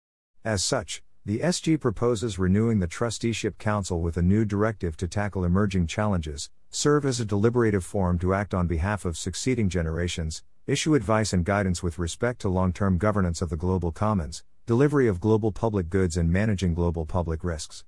As 0.45 0.65
such, 0.65 1.03
The 1.25 1.41
SG 1.41 1.79
proposes 1.79 2.39
renewing 2.39 2.79
the 2.79 2.87
Trusteeship 2.87 3.59
Council 3.59 4.01
with 4.01 4.17
a 4.17 4.23
new 4.23 4.45
directive 4.45 4.97
to 4.97 5.07
tackle 5.07 5.45
emerging 5.45 5.87
challenges, 5.87 6.51
serve 6.71 7.05
as 7.05 7.21
a 7.21 7.25
deliberative 7.25 7.85
forum 7.85 8.19
to 8.21 8.33
act 8.33 8.55
on 8.55 8.67
behalf 8.67 9.05
of 9.05 9.19
succeeding 9.19 9.69
generations, 9.69 10.43
issue 10.67 10.95
advice 10.95 11.33
and 11.33 11.45
guidance 11.45 11.83
with 11.83 11.99
respect 11.99 12.41
to 12.41 12.49
long 12.49 12.73
term 12.73 12.99
governance 12.99 13.43
of 13.43 13.51
the 13.51 13.57
global 13.57 13.93
commons, 13.93 14.45
delivery 14.67 15.07
of 15.07 15.21
global 15.21 15.53
public 15.53 15.91
goods, 15.91 16.17
and 16.17 16.33
managing 16.33 16.75
global 16.75 17.05
public 17.05 17.45
risks. 17.45 17.85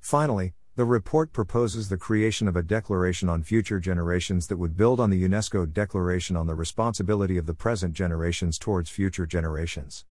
Finally, 0.00 0.54
the 0.74 0.84
report 0.84 1.32
proposes 1.34 1.90
the 1.90 1.98
creation 1.98 2.48
of 2.48 2.56
a 2.56 2.62
declaration 2.62 3.28
on 3.28 3.42
future 3.42 3.78
generations 3.78 4.46
that 4.46 4.56
would 4.56 4.76
build 4.76 5.00
on 5.00 5.10
the 5.10 5.22
UNESCO 5.22 5.70
Declaration 5.70 6.34
on 6.34 6.46
the 6.46 6.54
Responsibility 6.54 7.36
of 7.36 7.44
the 7.44 7.54
Present 7.54 7.92
Generations 7.92 8.58
towards 8.58 8.88
Future 8.88 9.26
Generations. 9.26 10.06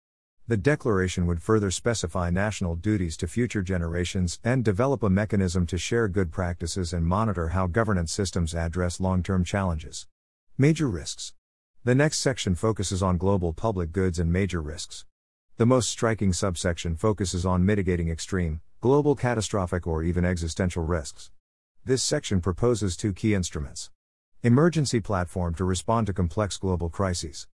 The 0.48 0.56
declaration 0.56 1.26
would 1.26 1.40
further 1.40 1.70
specify 1.70 2.28
national 2.30 2.74
duties 2.74 3.16
to 3.18 3.28
future 3.28 3.62
generations 3.62 4.40
and 4.42 4.64
develop 4.64 5.04
a 5.04 5.08
mechanism 5.08 5.66
to 5.66 5.78
share 5.78 6.08
good 6.08 6.32
practices 6.32 6.92
and 6.92 7.06
monitor 7.06 7.50
how 7.50 7.68
governance 7.68 8.10
systems 8.12 8.52
address 8.52 8.98
long 8.98 9.22
term 9.22 9.44
challenges. 9.44 10.08
Major 10.58 10.88
risks. 10.88 11.32
The 11.84 11.94
next 11.94 12.18
section 12.18 12.56
focuses 12.56 13.04
on 13.04 13.18
global 13.18 13.52
public 13.52 13.92
goods 13.92 14.18
and 14.18 14.32
major 14.32 14.60
risks. 14.60 15.04
The 15.58 15.66
most 15.66 15.88
striking 15.88 16.32
subsection 16.32 16.96
focuses 16.96 17.46
on 17.46 17.64
mitigating 17.64 18.08
extreme, 18.08 18.62
global 18.80 19.14
catastrophic, 19.14 19.86
or 19.86 20.02
even 20.02 20.24
existential 20.24 20.82
risks. 20.82 21.30
This 21.84 22.02
section 22.02 22.40
proposes 22.40 22.96
two 22.96 23.12
key 23.12 23.32
instruments 23.34 23.90
emergency 24.42 24.98
platform 24.98 25.54
to 25.54 25.64
respond 25.64 26.08
to 26.08 26.12
complex 26.12 26.56
global 26.56 26.90
crises. 26.90 27.46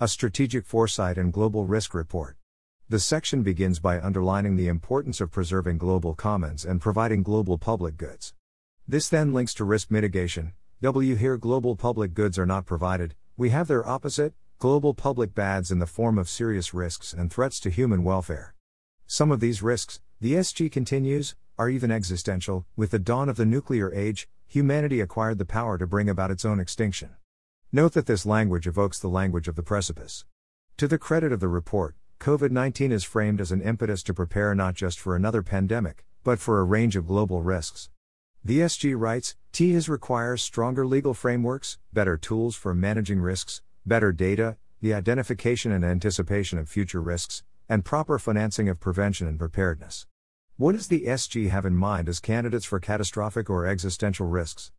A 0.00 0.08
Strategic 0.08 0.66
Foresight 0.66 1.16
and 1.16 1.32
Global 1.32 1.66
Risk 1.66 1.94
Report. 1.94 2.36
The 2.88 2.98
section 2.98 3.44
begins 3.44 3.78
by 3.78 4.00
underlining 4.00 4.56
the 4.56 4.66
importance 4.66 5.20
of 5.20 5.30
preserving 5.30 5.78
global 5.78 6.14
commons 6.14 6.64
and 6.64 6.80
providing 6.80 7.22
global 7.22 7.58
public 7.58 7.96
goods. 7.96 8.34
This 8.88 9.08
then 9.08 9.32
links 9.32 9.54
to 9.54 9.64
risk 9.64 9.92
mitigation. 9.92 10.52
W. 10.82 11.14
Here, 11.14 11.36
global 11.36 11.76
public 11.76 12.12
goods 12.12 12.40
are 12.40 12.44
not 12.44 12.66
provided, 12.66 13.14
we 13.36 13.50
have 13.50 13.68
their 13.68 13.86
opposite 13.86 14.34
global 14.58 14.94
public 14.94 15.32
bads 15.32 15.70
in 15.70 15.78
the 15.78 15.86
form 15.86 16.18
of 16.18 16.28
serious 16.28 16.74
risks 16.74 17.12
and 17.12 17.32
threats 17.32 17.60
to 17.60 17.70
human 17.70 18.02
welfare. 18.02 18.56
Some 19.06 19.30
of 19.30 19.38
these 19.38 19.62
risks, 19.62 20.00
the 20.20 20.32
SG 20.32 20.72
continues, 20.72 21.36
are 21.56 21.68
even 21.68 21.92
existential. 21.92 22.66
With 22.74 22.90
the 22.90 22.98
dawn 22.98 23.28
of 23.28 23.36
the 23.36 23.46
nuclear 23.46 23.94
age, 23.94 24.28
humanity 24.48 25.00
acquired 25.00 25.38
the 25.38 25.44
power 25.44 25.78
to 25.78 25.86
bring 25.86 26.08
about 26.08 26.32
its 26.32 26.44
own 26.44 26.58
extinction. 26.58 27.10
Note 27.74 27.94
that 27.94 28.06
this 28.06 28.24
language 28.24 28.68
evokes 28.68 29.00
the 29.00 29.08
language 29.08 29.48
of 29.48 29.56
the 29.56 29.62
precipice. 29.64 30.24
To 30.76 30.86
the 30.86 30.96
credit 30.96 31.32
of 31.32 31.40
the 31.40 31.48
report, 31.48 31.96
COVID 32.20 32.52
19 32.52 32.92
is 32.92 33.02
framed 33.02 33.40
as 33.40 33.50
an 33.50 33.60
impetus 33.60 34.04
to 34.04 34.14
prepare 34.14 34.54
not 34.54 34.76
just 34.76 35.00
for 35.00 35.16
another 35.16 35.42
pandemic, 35.42 36.04
but 36.22 36.38
for 36.38 36.60
a 36.60 36.64
range 36.64 36.94
of 36.94 37.08
global 37.08 37.42
risks. 37.42 37.90
The 38.44 38.60
SG 38.60 38.94
writes 38.96 39.34
TIS 39.50 39.88
requires 39.88 40.40
stronger 40.40 40.86
legal 40.86 41.14
frameworks, 41.14 41.78
better 41.92 42.16
tools 42.16 42.54
for 42.54 42.76
managing 42.76 43.18
risks, 43.18 43.60
better 43.84 44.12
data, 44.12 44.56
the 44.80 44.94
identification 44.94 45.72
and 45.72 45.84
anticipation 45.84 46.60
of 46.60 46.68
future 46.68 47.02
risks, 47.02 47.42
and 47.68 47.84
proper 47.84 48.20
financing 48.20 48.68
of 48.68 48.78
prevention 48.78 49.26
and 49.26 49.36
preparedness. 49.36 50.06
What 50.56 50.76
does 50.76 50.86
the 50.86 51.06
SG 51.06 51.50
have 51.50 51.66
in 51.66 51.74
mind 51.74 52.08
as 52.08 52.20
candidates 52.20 52.66
for 52.66 52.78
catastrophic 52.78 53.50
or 53.50 53.66
existential 53.66 54.28
risks? 54.28 54.70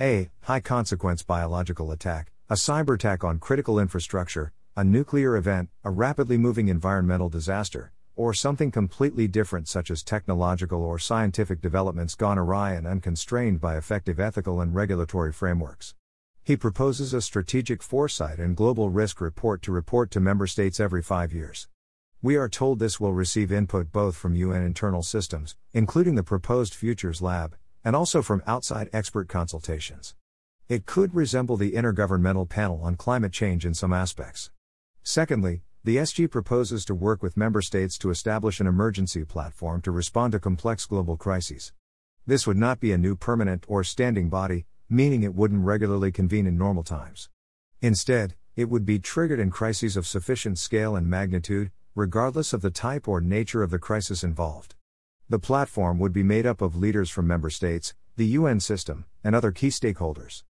A. 0.00 0.30
High 0.42 0.60
consequence 0.60 1.24
biological 1.24 1.90
attack, 1.90 2.30
a 2.48 2.54
cyber 2.54 2.94
attack 2.94 3.24
on 3.24 3.40
critical 3.40 3.80
infrastructure, 3.80 4.52
a 4.76 4.84
nuclear 4.84 5.36
event, 5.36 5.70
a 5.82 5.90
rapidly 5.90 6.38
moving 6.38 6.68
environmental 6.68 7.28
disaster, 7.28 7.90
or 8.14 8.32
something 8.32 8.70
completely 8.70 9.26
different 9.26 9.66
such 9.66 9.90
as 9.90 10.04
technological 10.04 10.84
or 10.84 11.00
scientific 11.00 11.60
developments 11.60 12.14
gone 12.14 12.38
awry 12.38 12.74
and 12.74 12.86
unconstrained 12.86 13.60
by 13.60 13.76
effective 13.76 14.20
ethical 14.20 14.60
and 14.60 14.72
regulatory 14.72 15.32
frameworks. 15.32 15.96
He 16.44 16.56
proposes 16.56 17.12
a 17.12 17.20
strategic 17.20 17.82
foresight 17.82 18.38
and 18.38 18.56
global 18.56 18.90
risk 18.90 19.20
report 19.20 19.62
to 19.62 19.72
report 19.72 20.12
to 20.12 20.20
member 20.20 20.46
states 20.46 20.78
every 20.78 21.02
five 21.02 21.32
years. 21.32 21.66
We 22.22 22.36
are 22.36 22.48
told 22.48 22.78
this 22.78 23.00
will 23.00 23.14
receive 23.14 23.50
input 23.50 23.90
both 23.90 24.14
from 24.16 24.36
UN 24.36 24.62
internal 24.62 25.02
systems, 25.02 25.56
including 25.72 26.14
the 26.14 26.22
proposed 26.22 26.72
Futures 26.72 27.20
Lab, 27.20 27.56
and 27.88 27.96
also 27.96 28.20
from 28.20 28.42
outside 28.46 28.90
expert 28.92 29.30
consultations. 29.30 30.14
It 30.68 30.84
could 30.84 31.14
resemble 31.14 31.56
the 31.56 31.72
Intergovernmental 31.72 32.46
Panel 32.46 32.82
on 32.82 32.96
Climate 32.96 33.32
Change 33.32 33.64
in 33.64 33.72
some 33.72 33.94
aspects. 33.94 34.50
Secondly, 35.02 35.62
the 35.84 35.96
SG 35.96 36.30
proposes 36.30 36.84
to 36.84 36.94
work 36.94 37.22
with 37.22 37.38
member 37.38 37.62
states 37.62 37.96
to 37.96 38.10
establish 38.10 38.60
an 38.60 38.66
emergency 38.66 39.24
platform 39.24 39.80
to 39.80 39.90
respond 39.90 40.32
to 40.32 40.38
complex 40.38 40.84
global 40.84 41.16
crises. 41.16 41.72
This 42.26 42.46
would 42.46 42.58
not 42.58 42.78
be 42.78 42.92
a 42.92 42.98
new 42.98 43.16
permanent 43.16 43.64
or 43.66 43.82
standing 43.82 44.28
body, 44.28 44.66
meaning 44.90 45.22
it 45.22 45.34
wouldn't 45.34 45.64
regularly 45.64 46.12
convene 46.12 46.46
in 46.46 46.58
normal 46.58 46.82
times. 46.82 47.30
Instead, 47.80 48.34
it 48.54 48.68
would 48.68 48.84
be 48.84 48.98
triggered 48.98 49.40
in 49.40 49.50
crises 49.50 49.96
of 49.96 50.06
sufficient 50.06 50.58
scale 50.58 50.94
and 50.94 51.08
magnitude, 51.08 51.70
regardless 51.94 52.52
of 52.52 52.60
the 52.60 52.70
type 52.70 53.08
or 53.08 53.22
nature 53.22 53.62
of 53.62 53.70
the 53.70 53.78
crisis 53.78 54.22
involved. 54.22 54.74
The 55.30 55.38
platform 55.38 55.98
would 55.98 56.14
be 56.14 56.22
made 56.22 56.46
up 56.46 56.62
of 56.62 56.74
leaders 56.74 57.10
from 57.10 57.26
member 57.26 57.50
states, 57.50 57.92
the 58.16 58.28
UN 58.28 58.60
system, 58.60 59.04
and 59.22 59.34
other 59.34 59.52
key 59.52 59.68
stakeholders. 59.68 60.42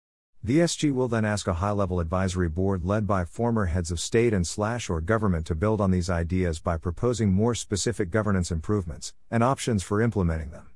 The 0.44 0.60
SG 0.60 0.94
will 0.94 1.08
then 1.08 1.26
ask 1.26 1.48
a 1.48 1.56
high-level 1.56 2.00
advisory 2.00 2.48
board 2.48 2.86
led 2.86 3.08
by 3.08 3.26
former 3.26 3.66
heads 3.66 3.90
of 3.90 4.00
state 4.00 4.34
and 4.34 4.46
slash 4.46 4.88
or 4.88 5.02
government 5.02 5.48
to 5.48 5.56
build 5.56 5.82
on 5.82 5.90
these 5.90 6.12
ideas 6.12 6.60
by 6.60 6.78
proposing 6.78 7.34
more 7.34 7.56
specific 7.56 8.12
governance 8.12 8.52
improvements 8.52 9.16
and 9.32 9.44
options 9.44 9.82
for 9.82 10.00
implementing 10.00 10.52
them. 10.52 10.68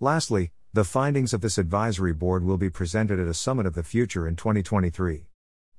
Lastly, 0.00 0.52
the 0.72 0.82
findings 0.82 1.34
of 1.34 1.42
this 1.42 1.58
advisory 1.58 2.14
board 2.14 2.44
will 2.44 2.56
be 2.56 2.70
presented 2.70 3.20
at 3.20 3.28
a 3.28 3.34
summit 3.34 3.66
of 3.66 3.74
the 3.74 3.82
future 3.82 4.26
in 4.26 4.34
2023. 4.34 5.26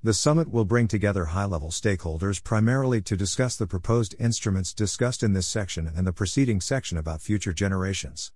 The 0.05 0.13
summit 0.13 0.51
will 0.51 0.65
bring 0.65 0.89
together 0.89 1.23
high 1.27 1.45
level 1.45 1.69
stakeholders 1.69 2.43
primarily 2.43 3.01
to 3.03 3.15
discuss 3.15 3.55
the 3.55 3.65
proposed 3.65 4.15
instruments 4.19 4.73
discussed 4.73 5.23
in 5.23 5.31
this 5.31 5.47
section 5.47 5.89
and 5.95 6.05
the 6.05 6.11
preceding 6.11 6.59
section 6.59 6.97
about 6.97 7.21
future 7.21 7.53
generations. 7.53 8.33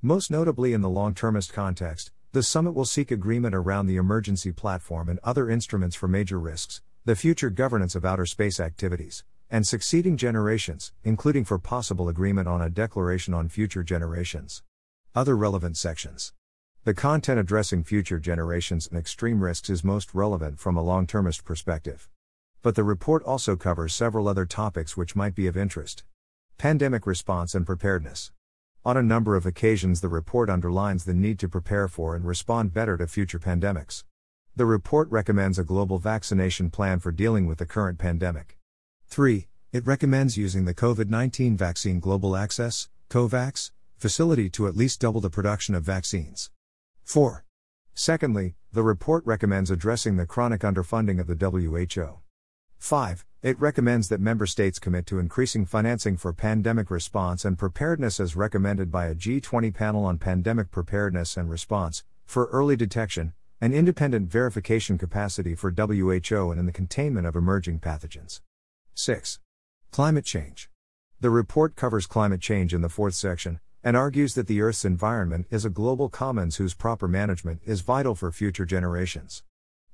Most 0.00 0.30
notably 0.30 0.72
in 0.72 0.80
the 0.80 0.88
long 0.88 1.12
termist 1.12 1.52
context, 1.52 2.10
the 2.32 2.42
summit 2.42 2.72
will 2.72 2.86
seek 2.86 3.10
agreement 3.10 3.54
around 3.54 3.86
the 3.86 3.96
emergency 3.96 4.50
platform 4.50 5.10
and 5.10 5.20
other 5.22 5.50
instruments 5.50 5.94
for 5.94 6.08
major 6.08 6.40
risks, 6.40 6.80
the 7.04 7.14
future 7.14 7.50
governance 7.50 7.94
of 7.94 8.06
outer 8.06 8.24
space 8.24 8.58
activities, 8.58 9.22
and 9.50 9.66
succeeding 9.66 10.16
generations, 10.16 10.90
including 11.04 11.44
for 11.44 11.58
possible 11.58 12.08
agreement 12.08 12.48
on 12.48 12.62
a 12.62 12.70
declaration 12.70 13.34
on 13.34 13.50
future 13.50 13.82
generations. 13.82 14.62
Other 15.14 15.36
relevant 15.36 15.76
sections. 15.76 16.32
The 16.82 16.94
content 16.94 17.38
addressing 17.38 17.84
future 17.84 18.18
generations 18.18 18.86
and 18.86 18.98
extreme 18.98 19.44
risks 19.44 19.68
is 19.68 19.84
most 19.84 20.14
relevant 20.14 20.58
from 20.58 20.78
a 20.78 20.82
long 20.82 21.06
termist 21.06 21.44
perspective. 21.44 22.08
But 22.62 22.74
the 22.74 22.84
report 22.84 23.22
also 23.24 23.54
covers 23.54 23.94
several 23.94 24.26
other 24.26 24.46
topics 24.46 24.96
which 24.96 25.14
might 25.14 25.34
be 25.34 25.46
of 25.46 25.58
interest. 25.58 26.04
Pandemic 26.56 27.06
response 27.06 27.54
and 27.54 27.66
preparedness. 27.66 28.32
On 28.82 28.96
a 28.96 29.02
number 29.02 29.36
of 29.36 29.44
occasions, 29.44 30.00
the 30.00 30.08
report 30.08 30.48
underlines 30.48 31.04
the 31.04 31.12
need 31.12 31.38
to 31.40 31.50
prepare 31.50 31.86
for 31.86 32.16
and 32.16 32.24
respond 32.24 32.72
better 32.72 32.96
to 32.96 33.06
future 33.06 33.38
pandemics. 33.38 34.04
The 34.56 34.64
report 34.64 35.10
recommends 35.10 35.58
a 35.58 35.64
global 35.64 35.98
vaccination 35.98 36.70
plan 36.70 36.98
for 36.98 37.12
dealing 37.12 37.46
with 37.46 37.58
the 37.58 37.66
current 37.66 37.98
pandemic. 37.98 38.56
3. 39.06 39.48
It 39.70 39.86
recommends 39.86 40.38
using 40.38 40.64
the 40.64 40.74
COVID 40.74 41.10
19 41.10 41.58
Vaccine 41.58 42.00
Global 42.00 42.38
Access 42.38 42.88
COVAX, 43.10 43.70
facility 43.98 44.48
to 44.48 44.66
at 44.66 44.78
least 44.78 45.00
double 45.00 45.20
the 45.20 45.28
production 45.28 45.74
of 45.74 45.82
vaccines. 45.82 46.50
4. 47.10 47.44
Secondly, 47.92 48.54
the 48.72 48.84
report 48.84 49.26
recommends 49.26 49.68
addressing 49.68 50.16
the 50.16 50.26
chronic 50.26 50.60
underfunding 50.60 51.18
of 51.18 51.26
the 51.26 51.34
WHO. 51.34 52.20
5. 52.78 53.26
It 53.42 53.58
recommends 53.58 54.08
that 54.08 54.20
member 54.20 54.46
states 54.46 54.78
commit 54.78 55.06
to 55.06 55.18
increasing 55.18 55.66
financing 55.66 56.16
for 56.16 56.32
pandemic 56.32 56.88
response 56.88 57.44
and 57.44 57.58
preparedness 57.58 58.20
as 58.20 58.36
recommended 58.36 58.92
by 58.92 59.06
a 59.06 59.16
G20 59.16 59.74
panel 59.74 60.04
on 60.04 60.18
pandemic 60.18 60.70
preparedness 60.70 61.36
and 61.36 61.50
response, 61.50 62.04
for 62.26 62.46
early 62.52 62.76
detection, 62.76 63.32
and 63.60 63.74
independent 63.74 64.30
verification 64.30 64.96
capacity 64.96 65.56
for 65.56 65.72
WHO 65.72 66.52
and 66.52 66.60
in 66.60 66.66
the 66.66 66.72
containment 66.72 67.26
of 67.26 67.34
emerging 67.34 67.80
pathogens. 67.80 68.40
6. 68.94 69.40
Climate 69.90 70.24
change. 70.24 70.70
The 71.18 71.30
report 71.30 71.74
covers 71.74 72.06
climate 72.06 72.40
change 72.40 72.72
in 72.72 72.82
the 72.82 72.88
fourth 72.88 73.14
section, 73.14 73.58
and 73.82 73.96
argues 73.96 74.34
that 74.34 74.46
the 74.46 74.60
Earth's 74.60 74.84
environment 74.84 75.46
is 75.50 75.64
a 75.64 75.70
global 75.70 76.08
commons 76.08 76.56
whose 76.56 76.74
proper 76.74 77.08
management 77.08 77.60
is 77.64 77.80
vital 77.80 78.14
for 78.14 78.30
future 78.30 78.66
generations. 78.66 79.42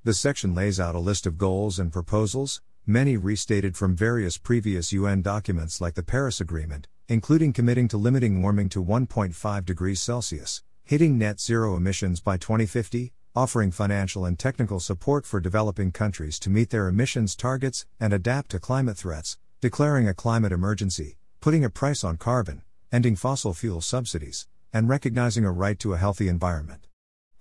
The 0.03 0.13
section 0.13 0.53
lays 0.53 0.79
out 0.79 0.95
a 0.95 0.99
list 0.99 1.25
of 1.25 1.37
goals 1.37 1.79
and 1.79 1.91
proposals, 1.91 2.61
many 2.85 3.17
restated 3.17 3.75
from 3.75 3.95
various 3.95 4.37
previous 4.37 4.91
UN 4.91 5.21
documents 5.21 5.81
like 5.81 5.95
the 5.95 6.03
Paris 6.03 6.41
Agreement, 6.41 6.87
including 7.07 7.53
committing 7.53 7.87
to 7.87 7.97
limiting 7.97 8.41
warming 8.41 8.69
to 8.69 8.83
1.5 8.83 9.65
degrees 9.65 10.01
Celsius, 10.01 10.63
hitting 10.83 11.17
net 11.17 11.39
zero 11.39 11.75
emissions 11.75 12.19
by 12.19 12.37
2050, 12.37 13.13
offering 13.35 13.71
financial 13.71 14.25
and 14.25 14.39
technical 14.39 14.79
support 14.79 15.25
for 15.25 15.39
developing 15.39 15.91
countries 15.91 16.39
to 16.39 16.49
meet 16.49 16.69
their 16.69 16.87
emissions 16.87 17.35
targets 17.35 17.85
and 17.99 18.11
adapt 18.11 18.49
to 18.51 18.59
climate 18.59 18.97
threats, 18.97 19.37
declaring 19.61 20.07
a 20.07 20.13
climate 20.13 20.51
emergency, 20.51 21.17
putting 21.39 21.63
a 21.63 21.69
price 21.69 22.03
on 22.03 22.17
carbon, 22.17 22.61
ending 22.91 23.15
fossil 23.15 23.53
fuel 23.53 23.81
subsidies, 23.81 24.47
and 24.71 24.87
recognizing 24.87 25.43
a 25.43 25.51
right 25.51 25.77
to 25.79 25.93
a 25.93 25.97
healthy 25.97 26.27
environment. 26.27 26.87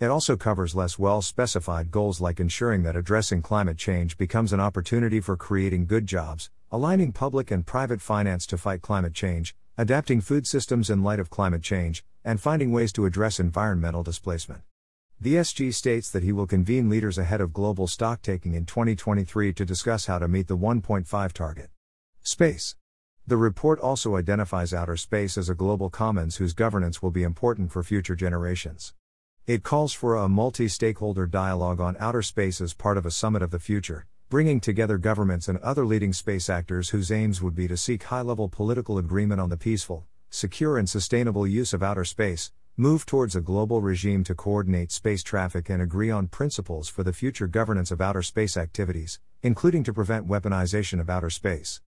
It 0.00 0.06
also 0.06 0.36
covers 0.36 0.74
less 0.74 0.98
well 0.98 1.22
specified 1.22 1.90
goals 1.90 2.20
like 2.20 2.40
ensuring 2.40 2.82
that 2.82 2.96
addressing 2.96 3.42
climate 3.42 3.78
change 3.78 4.18
becomes 4.18 4.52
an 4.52 4.60
opportunity 4.60 5.20
for 5.20 5.36
creating 5.36 5.86
good 5.86 6.06
jobs, 6.06 6.50
aligning 6.70 7.12
public 7.12 7.50
and 7.50 7.64
private 7.64 8.00
finance 8.00 8.44
to 8.46 8.58
fight 8.58 8.82
climate 8.82 9.14
change, 9.14 9.54
adapting 9.78 10.20
food 10.20 10.46
systems 10.46 10.90
in 10.90 11.02
light 11.02 11.20
of 11.20 11.30
climate 11.30 11.62
change, 11.62 12.04
and 12.24 12.40
finding 12.40 12.72
ways 12.72 12.92
to 12.92 13.06
address 13.06 13.38
environmental 13.38 14.02
displacement. 14.02 14.62
The 15.20 15.36
SG 15.36 15.72
states 15.72 16.10
that 16.10 16.22
he 16.22 16.32
will 16.32 16.46
convene 16.46 16.90
leaders 16.90 17.16
ahead 17.16 17.40
of 17.40 17.54
global 17.54 17.86
stocktaking 17.86 18.54
in 18.54 18.66
2023 18.66 19.52
to 19.54 19.64
discuss 19.64 20.06
how 20.06 20.18
to 20.18 20.28
meet 20.28 20.46
the 20.48 20.58
1.5 20.58 21.32
target. 21.32 21.70
Space. 22.22 22.76
The 23.28 23.36
report 23.36 23.80
also 23.80 24.14
identifies 24.14 24.72
outer 24.72 24.96
space 24.96 25.36
as 25.36 25.48
a 25.48 25.54
global 25.56 25.90
commons 25.90 26.36
whose 26.36 26.52
governance 26.52 27.02
will 27.02 27.10
be 27.10 27.24
important 27.24 27.72
for 27.72 27.82
future 27.82 28.14
generations. 28.14 28.94
It 29.48 29.64
calls 29.64 29.92
for 29.92 30.14
a 30.14 30.28
multi 30.28 30.68
stakeholder 30.68 31.26
dialogue 31.26 31.80
on 31.80 31.96
outer 31.98 32.22
space 32.22 32.60
as 32.60 32.72
part 32.72 32.96
of 32.96 33.04
a 33.04 33.10
summit 33.10 33.42
of 33.42 33.50
the 33.50 33.58
future, 33.58 34.06
bringing 34.28 34.60
together 34.60 34.96
governments 34.96 35.48
and 35.48 35.58
other 35.58 35.84
leading 35.84 36.12
space 36.12 36.48
actors 36.48 36.90
whose 36.90 37.10
aims 37.10 37.42
would 37.42 37.56
be 37.56 37.66
to 37.66 37.76
seek 37.76 38.04
high 38.04 38.20
level 38.20 38.48
political 38.48 38.96
agreement 38.96 39.40
on 39.40 39.48
the 39.48 39.56
peaceful, 39.56 40.06
secure, 40.30 40.78
and 40.78 40.88
sustainable 40.88 41.48
use 41.48 41.72
of 41.72 41.82
outer 41.82 42.04
space, 42.04 42.52
move 42.76 43.04
towards 43.04 43.34
a 43.34 43.40
global 43.40 43.80
regime 43.80 44.22
to 44.22 44.36
coordinate 44.36 44.92
space 44.92 45.24
traffic, 45.24 45.68
and 45.68 45.82
agree 45.82 46.12
on 46.12 46.28
principles 46.28 46.88
for 46.88 47.02
the 47.02 47.12
future 47.12 47.48
governance 47.48 47.90
of 47.90 48.00
outer 48.00 48.22
space 48.22 48.56
activities, 48.56 49.18
including 49.42 49.82
to 49.82 49.92
prevent 49.92 50.28
weaponization 50.28 51.00
of 51.00 51.10
outer 51.10 51.30
space. 51.30 51.80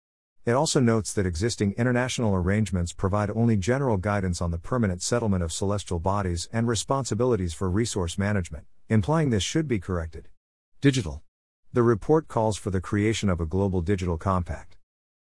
It 0.48 0.54
also 0.54 0.80
notes 0.80 1.12
that 1.12 1.26
existing 1.26 1.74
international 1.76 2.34
arrangements 2.34 2.94
provide 2.94 3.28
only 3.28 3.54
general 3.58 3.98
guidance 3.98 4.40
on 4.40 4.50
the 4.50 4.56
permanent 4.56 5.02
settlement 5.02 5.42
of 5.42 5.52
celestial 5.52 5.98
bodies 5.98 6.48
and 6.50 6.66
responsibilities 6.66 7.52
for 7.52 7.68
resource 7.68 8.16
management, 8.16 8.64
implying 8.88 9.28
this 9.28 9.42
should 9.42 9.68
be 9.68 9.78
corrected. 9.78 10.28
Digital. 10.80 11.20
The 11.74 11.82
report 11.82 12.28
calls 12.28 12.56
for 12.56 12.70
the 12.70 12.80
creation 12.80 13.28
of 13.28 13.42
a 13.42 13.44
global 13.44 13.82
digital 13.82 14.16
compact. 14.16 14.78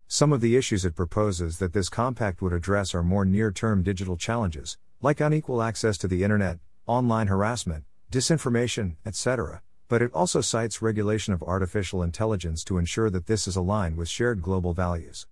Some 0.07 0.33
of 0.33 0.41
the 0.41 0.55
issues 0.55 0.85
it 0.85 0.95
proposes 0.95 1.59
that 1.59 1.73
this 1.73 1.89
compact 1.89 2.41
would 2.41 2.53
address 2.53 2.95
are 2.95 3.03
more 3.03 3.25
near 3.25 3.51
term 3.51 3.83
digital 3.83 4.17
challenges, 4.17 4.79
like 5.03 5.21
unequal 5.21 5.61
access 5.61 5.99
to 5.99 6.07
the 6.07 6.23
internet, 6.23 6.61
online 6.87 7.27
harassment, 7.27 7.83
disinformation, 8.13 8.95
etc., 9.05 9.61
but 9.89 10.03
it 10.03 10.13
also 10.13 10.41
cites 10.41 10.83
regulation 10.83 11.33
of 11.33 11.43
artificial 11.43 12.03
intelligence 12.03 12.65
to 12.65 12.79
ensure 12.79 13.11
that 13.11 13.27
this 13.27 13.47
is 13.47 13.57
aligned 13.57 13.97
with 13.97 14.09
shared 14.09 14.43
global 14.43 14.73
values. 14.73 15.27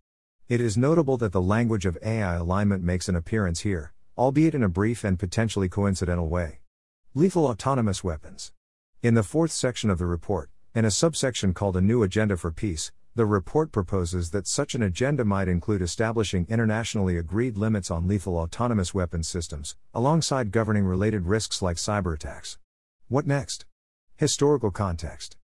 It 0.48 0.60
is 0.60 0.76
notable 0.76 1.16
that 1.16 1.32
the 1.32 1.40
language 1.40 1.86
of 1.86 1.98
AI 2.02 2.34
alignment 2.34 2.84
makes 2.84 3.08
an 3.08 3.16
appearance 3.16 3.60
here, 3.60 3.92
albeit 4.16 4.54
in 4.54 4.62
a 4.62 4.68
brief 4.68 5.02
and 5.02 5.18
potentially 5.18 5.68
coincidental 5.68 6.28
way. 6.28 6.60
Lethal 7.14 7.46
autonomous 7.46 8.04
weapons. 8.04 8.52
In 9.02 9.14
the 9.14 9.22
fourth 9.22 9.52
section 9.52 9.90
of 9.90 9.98
the 9.98 10.06
report, 10.06 10.50
in 10.74 10.84
a 10.84 10.90
subsection 10.90 11.54
called 11.54 11.76
A 11.76 11.80
New 11.80 12.02
Agenda 12.02 12.36
for 12.36 12.50
Peace, 12.50 12.92
the 13.16 13.26
report 13.26 13.70
proposes 13.70 14.30
that 14.30 14.48
such 14.48 14.74
an 14.74 14.82
agenda 14.82 15.24
might 15.24 15.46
include 15.46 15.80
establishing 15.80 16.46
internationally 16.48 17.16
agreed 17.16 17.56
limits 17.56 17.90
on 17.90 18.08
lethal 18.08 18.36
autonomous 18.36 18.92
weapons 18.92 19.28
systems, 19.28 19.76
alongside 19.94 20.50
governing 20.50 20.84
related 20.84 21.26
risks 21.26 21.62
like 21.62 21.76
cyber 21.76 22.14
attacks. 22.14 22.58
What 23.08 23.26
next? 23.26 23.66
Historical 24.16 24.70
context. 24.70 25.36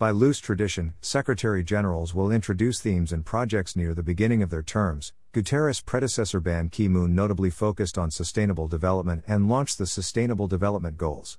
By 0.00 0.10
loose 0.10 0.40
tradition, 0.40 0.94
Secretary 1.00 1.62
Generals 1.62 2.12
will 2.12 2.32
introduce 2.32 2.80
themes 2.80 3.12
and 3.12 3.24
projects 3.24 3.76
near 3.76 3.94
the 3.94 4.02
beginning 4.02 4.42
of 4.42 4.50
their 4.50 4.64
terms. 4.64 5.12
Guterres' 5.32 5.80
predecessor 5.80 6.40
Ban 6.40 6.68
Ki 6.68 6.88
moon 6.88 7.14
notably 7.14 7.50
focused 7.50 7.96
on 7.96 8.10
sustainable 8.10 8.66
development 8.66 9.22
and 9.28 9.48
launched 9.48 9.78
the 9.78 9.86
Sustainable 9.86 10.48
Development 10.48 10.96
Goals. 10.96 11.38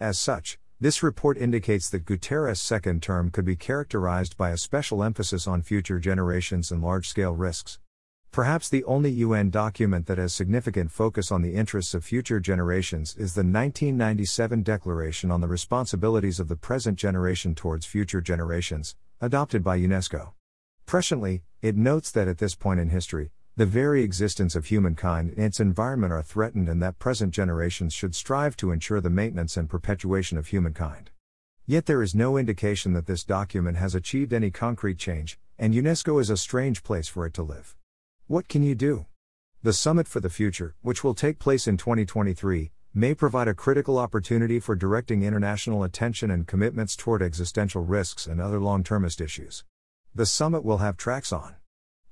As 0.00 0.18
such, 0.18 0.58
this 0.80 1.04
report 1.04 1.38
indicates 1.38 1.88
that 1.90 2.04
Guterres' 2.04 2.56
second 2.56 3.00
term 3.00 3.30
could 3.30 3.44
be 3.44 3.54
characterized 3.54 4.36
by 4.36 4.50
a 4.50 4.56
special 4.56 5.04
emphasis 5.04 5.46
on 5.46 5.62
future 5.62 6.00
generations 6.00 6.72
and 6.72 6.82
large 6.82 7.08
scale 7.08 7.36
risks. 7.36 7.78
Perhaps 8.34 8.68
the 8.68 8.82
only 8.82 9.12
UN 9.12 9.48
document 9.48 10.06
that 10.06 10.18
has 10.18 10.34
significant 10.34 10.90
focus 10.90 11.30
on 11.30 11.40
the 11.40 11.54
interests 11.54 11.94
of 11.94 12.04
future 12.04 12.40
generations 12.40 13.10
is 13.10 13.34
the 13.34 13.44
1997 13.44 14.64
Declaration 14.64 15.30
on 15.30 15.40
the 15.40 15.46
Responsibilities 15.46 16.40
of 16.40 16.48
the 16.48 16.56
Present 16.56 16.98
Generation 16.98 17.54
Towards 17.54 17.86
Future 17.86 18.20
Generations, 18.20 18.96
adopted 19.20 19.62
by 19.62 19.78
UNESCO. 19.78 20.32
Presciently, 20.84 21.42
it 21.62 21.76
notes 21.76 22.10
that 22.10 22.26
at 22.26 22.38
this 22.38 22.56
point 22.56 22.80
in 22.80 22.88
history, 22.88 23.30
the 23.54 23.66
very 23.66 24.02
existence 24.02 24.56
of 24.56 24.64
humankind 24.64 25.34
and 25.36 25.44
its 25.44 25.60
environment 25.60 26.12
are 26.12 26.20
threatened 26.20 26.68
and 26.68 26.82
that 26.82 26.98
present 26.98 27.32
generations 27.32 27.94
should 27.94 28.16
strive 28.16 28.56
to 28.56 28.72
ensure 28.72 29.00
the 29.00 29.08
maintenance 29.08 29.56
and 29.56 29.70
perpetuation 29.70 30.36
of 30.38 30.48
humankind. 30.48 31.12
Yet 31.66 31.86
there 31.86 32.02
is 32.02 32.16
no 32.16 32.36
indication 32.36 32.94
that 32.94 33.06
this 33.06 33.22
document 33.22 33.76
has 33.76 33.94
achieved 33.94 34.32
any 34.32 34.50
concrete 34.50 34.98
change, 34.98 35.38
and 35.56 35.72
UNESCO 35.72 36.20
is 36.20 36.30
a 36.30 36.36
strange 36.36 36.82
place 36.82 37.06
for 37.06 37.26
it 37.26 37.34
to 37.34 37.44
live. 37.44 37.76
What 38.26 38.48
can 38.48 38.62
you 38.62 38.74
do? 38.74 39.04
The 39.62 39.74
Summit 39.74 40.08
for 40.08 40.18
the 40.18 40.30
Future, 40.30 40.76
which 40.80 41.04
will 41.04 41.12
take 41.12 41.38
place 41.38 41.68
in 41.68 41.76
2023, 41.76 42.72
may 42.94 43.14
provide 43.14 43.48
a 43.48 43.54
critical 43.54 43.98
opportunity 43.98 44.58
for 44.58 44.74
directing 44.74 45.22
international 45.22 45.84
attention 45.84 46.30
and 46.30 46.46
commitments 46.46 46.96
toward 46.96 47.20
existential 47.20 47.82
risks 47.82 48.26
and 48.26 48.40
other 48.40 48.58
long 48.58 48.82
termist 48.82 49.20
issues. 49.20 49.62
The 50.14 50.24
summit 50.24 50.64
will 50.64 50.78
have 50.78 50.96
tracks 50.96 51.34
on 51.34 51.56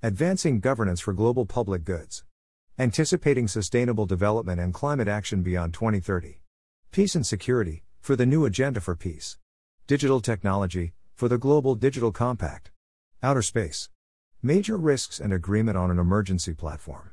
advancing 0.03 0.61
governance 0.61 1.01
for 1.01 1.15
global 1.15 1.47
public 1.47 1.83
goods, 1.83 2.25
anticipating 2.79 3.49
sustainable 3.49 4.05
development 4.05 4.61
and 4.61 4.75
climate 4.75 5.09
action 5.09 5.43
beyond 5.43 5.73
2030, 5.73 6.43
peace 6.91 7.15
and 7.15 7.27
security, 7.27 7.85
for 8.03 8.17
the 8.17 8.27
new 8.27 8.45
agenda 8.45 8.83
for 8.83 8.95
peace, 8.95 9.39
digital 9.87 10.21
technology, 10.21 10.93
for 11.15 11.29
the 11.29 11.39
global 11.39 11.75
digital 11.75 12.13
compact, 12.13 12.71
outer 13.23 13.41
space. 13.41 13.89
Major 14.45 14.77
risks 14.77 15.21
and 15.21 15.33
agreement 15.33 15.77
on 15.77 15.93
an 15.93 16.01
emergency 16.01 16.53
platform. 16.53 17.13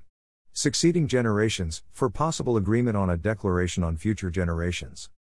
Succeeding 0.52 1.08
generations, 1.08 1.84
for 1.92 2.10
possible 2.10 2.58
agreement 2.58 2.98
on 2.98 3.12
a 3.12 3.18
declaration 3.18 3.84
on 3.84 3.98
future 3.98 4.32
generations. 4.32 5.12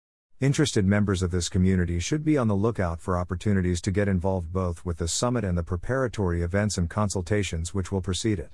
Interested 0.40 0.87
members 0.87 1.23
of 1.23 1.31
this 1.31 1.51
community 1.51 1.99
should 1.99 2.25
be 2.25 2.38
on 2.38 2.49
the 2.49 2.55
lookout 2.55 3.03
for 3.03 3.18
opportunities 3.18 3.83
to 3.83 3.90
get 3.90 4.09
involved 4.09 4.55
both 4.55 4.87
with 4.87 4.97
the 4.97 5.07
summit 5.07 5.44
and 5.44 5.59
the 5.59 5.62
preparatory 5.62 6.40
events 6.40 6.79
and 6.79 6.88
consultations 6.88 7.75
which 7.75 7.92
will 7.92 8.01
precede 8.01 8.38
it. 8.38 8.53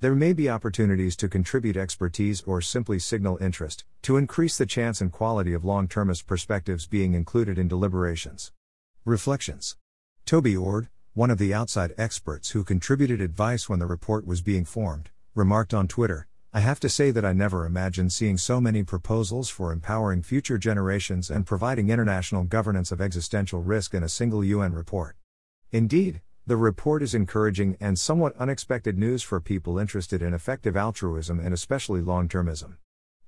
There 0.00 0.16
may 0.16 0.32
be 0.32 0.50
opportunities 0.50 1.14
to 1.18 1.28
contribute 1.28 1.76
expertise 1.76 2.42
or 2.42 2.60
simply 2.60 2.98
signal 2.98 3.38
interest, 3.40 3.84
to 4.02 4.16
increase 4.16 4.58
the 4.58 4.66
chance 4.66 5.00
and 5.00 5.12
quality 5.12 5.52
of 5.52 5.64
long 5.64 5.86
termist 5.86 6.26
perspectives 6.26 6.88
being 6.88 7.14
included 7.14 7.60
in 7.60 7.68
deliberations. 7.68 8.50
Reflections. 9.04 9.76
Toby 10.24 10.56
Ord, 10.56 10.88
one 11.18 11.32
of 11.32 11.38
the 11.38 11.52
outside 11.52 11.92
experts 11.98 12.50
who 12.50 12.62
contributed 12.62 13.20
advice 13.20 13.68
when 13.68 13.80
the 13.80 13.86
report 13.86 14.24
was 14.24 14.40
being 14.40 14.64
formed, 14.64 15.10
remarked 15.34 15.74
on 15.74 15.88
Twitter 15.88 16.28
I 16.52 16.60
have 16.60 16.78
to 16.78 16.88
say 16.88 17.10
that 17.10 17.24
I 17.24 17.32
never 17.32 17.66
imagined 17.66 18.12
seeing 18.12 18.38
so 18.38 18.60
many 18.60 18.84
proposals 18.84 19.50
for 19.50 19.72
empowering 19.72 20.22
future 20.22 20.58
generations 20.58 21.28
and 21.28 21.44
providing 21.44 21.90
international 21.90 22.44
governance 22.44 22.92
of 22.92 23.00
existential 23.00 23.62
risk 23.62 23.94
in 23.94 24.04
a 24.04 24.08
single 24.08 24.44
UN 24.44 24.72
report. 24.72 25.16
Indeed, 25.72 26.20
the 26.46 26.56
report 26.56 27.02
is 27.02 27.16
encouraging 27.16 27.76
and 27.80 27.98
somewhat 27.98 28.36
unexpected 28.36 28.96
news 28.96 29.24
for 29.24 29.40
people 29.40 29.76
interested 29.76 30.22
in 30.22 30.34
effective 30.34 30.76
altruism 30.76 31.40
and 31.40 31.52
especially 31.52 32.00
long 32.00 32.28
termism. 32.28 32.76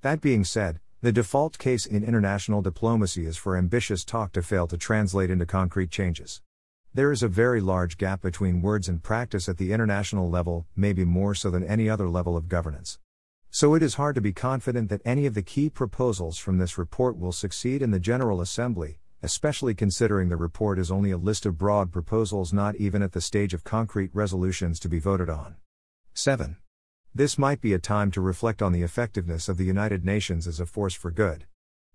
That 0.02 0.20
being 0.20 0.44
said, 0.44 0.78
the 1.00 1.10
default 1.10 1.58
case 1.58 1.86
in 1.86 2.04
international 2.04 2.62
diplomacy 2.62 3.26
is 3.26 3.36
for 3.36 3.56
ambitious 3.56 4.04
talk 4.04 4.30
to 4.34 4.42
fail 4.42 4.68
to 4.68 4.78
translate 4.78 5.28
into 5.28 5.44
concrete 5.44 5.90
changes. 5.90 6.40
There 6.92 7.12
is 7.12 7.22
a 7.22 7.28
very 7.28 7.60
large 7.60 7.98
gap 7.98 8.20
between 8.20 8.62
words 8.62 8.88
and 8.88 9.00
practice 9.00 9.48
at 9.48 9.58
the 9.58 9.72
international 9.72 10.28
level, 10.28 10.66
maybe 10.74 11.04
more 11.04 11.36
so 11.36 11.48
than 11.48 11.62
any 11.62 11.88
other 11.88 12.08
level 12.08 12.36
of 12.36 12.48
governance. 12.48 12.98
So 13.48 13.76
it 13.76 13.82
is 13.84 13.94
hard 13.94 14.16
to 14.16 14.20
be 14.20 14.32
confident 14.32 14.88
that 14.88 15.00
any 15.04 15.24
of 15.24 15.34
the 15.34 15.42
key 15.42 15.70
proposals 15.70 16.36
from 16.36 16.58
this 16.58 16.76
report 16.76 17.16
will 17.16 17.30
succeed 17.30 17.80
in 17.80 17.92
the 17.92 18.00
General 18.00 18.40
Assembly, 18.40 18.98
especially 19.22 19.72
considering 19.72 20.30
the 20.30 20.36
report 20.36 20.80
is 20.80 20.90
only 20.90 21.12
a 21.12 21.16
list 21.16 21.46
of 21.46 21.56
broad 21.56 21.92
proposals 21.92 22.52
not 22.52 22.74
even 22.74 23.02
at 23.02 23.12
the 23.12 23.20
stage 23.20 23.54
of 23.54 23.62
concrete 23.62 24.10
resolutions 24.12 24.80
to 24.80 24.88
be 24.88 24.98
voted 24.98 25.30
on. 25.30 25.54
7. 26.14 26.56
This 27.14 27.38
might 27.38 27.60
be 27.60 27.72
a 27.72 27.78
time 27.78 28.10
to 28.10 28.20
reflect 28.20 28.60
on 28.60 28.72
the 28.72 28.82
effectiveness 28.82 29.48
of 29.48 29.58
the 29.58 29.64
United 29.64 30.04
Nations 30.04 30.48
as 30.48 30.58
a 30.58 30.66
force 30.66 30.94
for 30.94 31.12
good. 31.12 31.46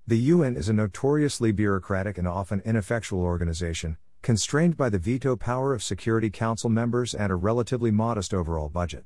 The 0.07 0.19
UN 0.19 0.55
is 0.55 0.69
a 0.69 0.73
notoriously 0.73 1.51
bureaucratic 1.51 2.17
and 2.17 2.29
often 2.29 2.61
ineffectual 2.63 3.23
organization, 3.23 3.97
constrained 4.25 4.75
by 4.75 4.89
the 4.89 4.97
veto 4.97 5.35
power 5.35 5.71
of 5.71 5.83
Security 5.83 6.31
Council 6.31 6.67
members 6.67 7.13
and 7.13 7.31
a 7.31 7.35
relatively 7.35 7.91
modest 7.91 8.33
overall 8.33 8.69
budget. 8.69 9.05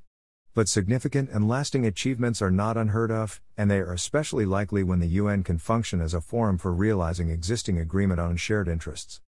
But 0.53 0.69
significant 0.69 1.29
and 1.29 1.45
lasting 1.45 1.85
achievements 1.85 2.41
are 2.41 2.49
not 2.49 2.77
unheard 2.77 3.11
of, 3.11 3.41
and 3.57 3.69
they 3.69 3.79
are 3.79 3.91
especially 3.91 4.45
likely 4.45 4.81
when 4.81 4.99
the 4.99 5.19
UN 5.19 5.43
can 5.43 5.57
function 5.57 5.99
as 5.99 6.13
a 6.13 6.21
forum 6.21 6.57
for 6.57 6.71
realizing 6.71 7.29
existing 7.29 7.77
agreement 7.77 8.21
on 8.21 8.37
shared 8.37 8.69
interests. 8.69 9.19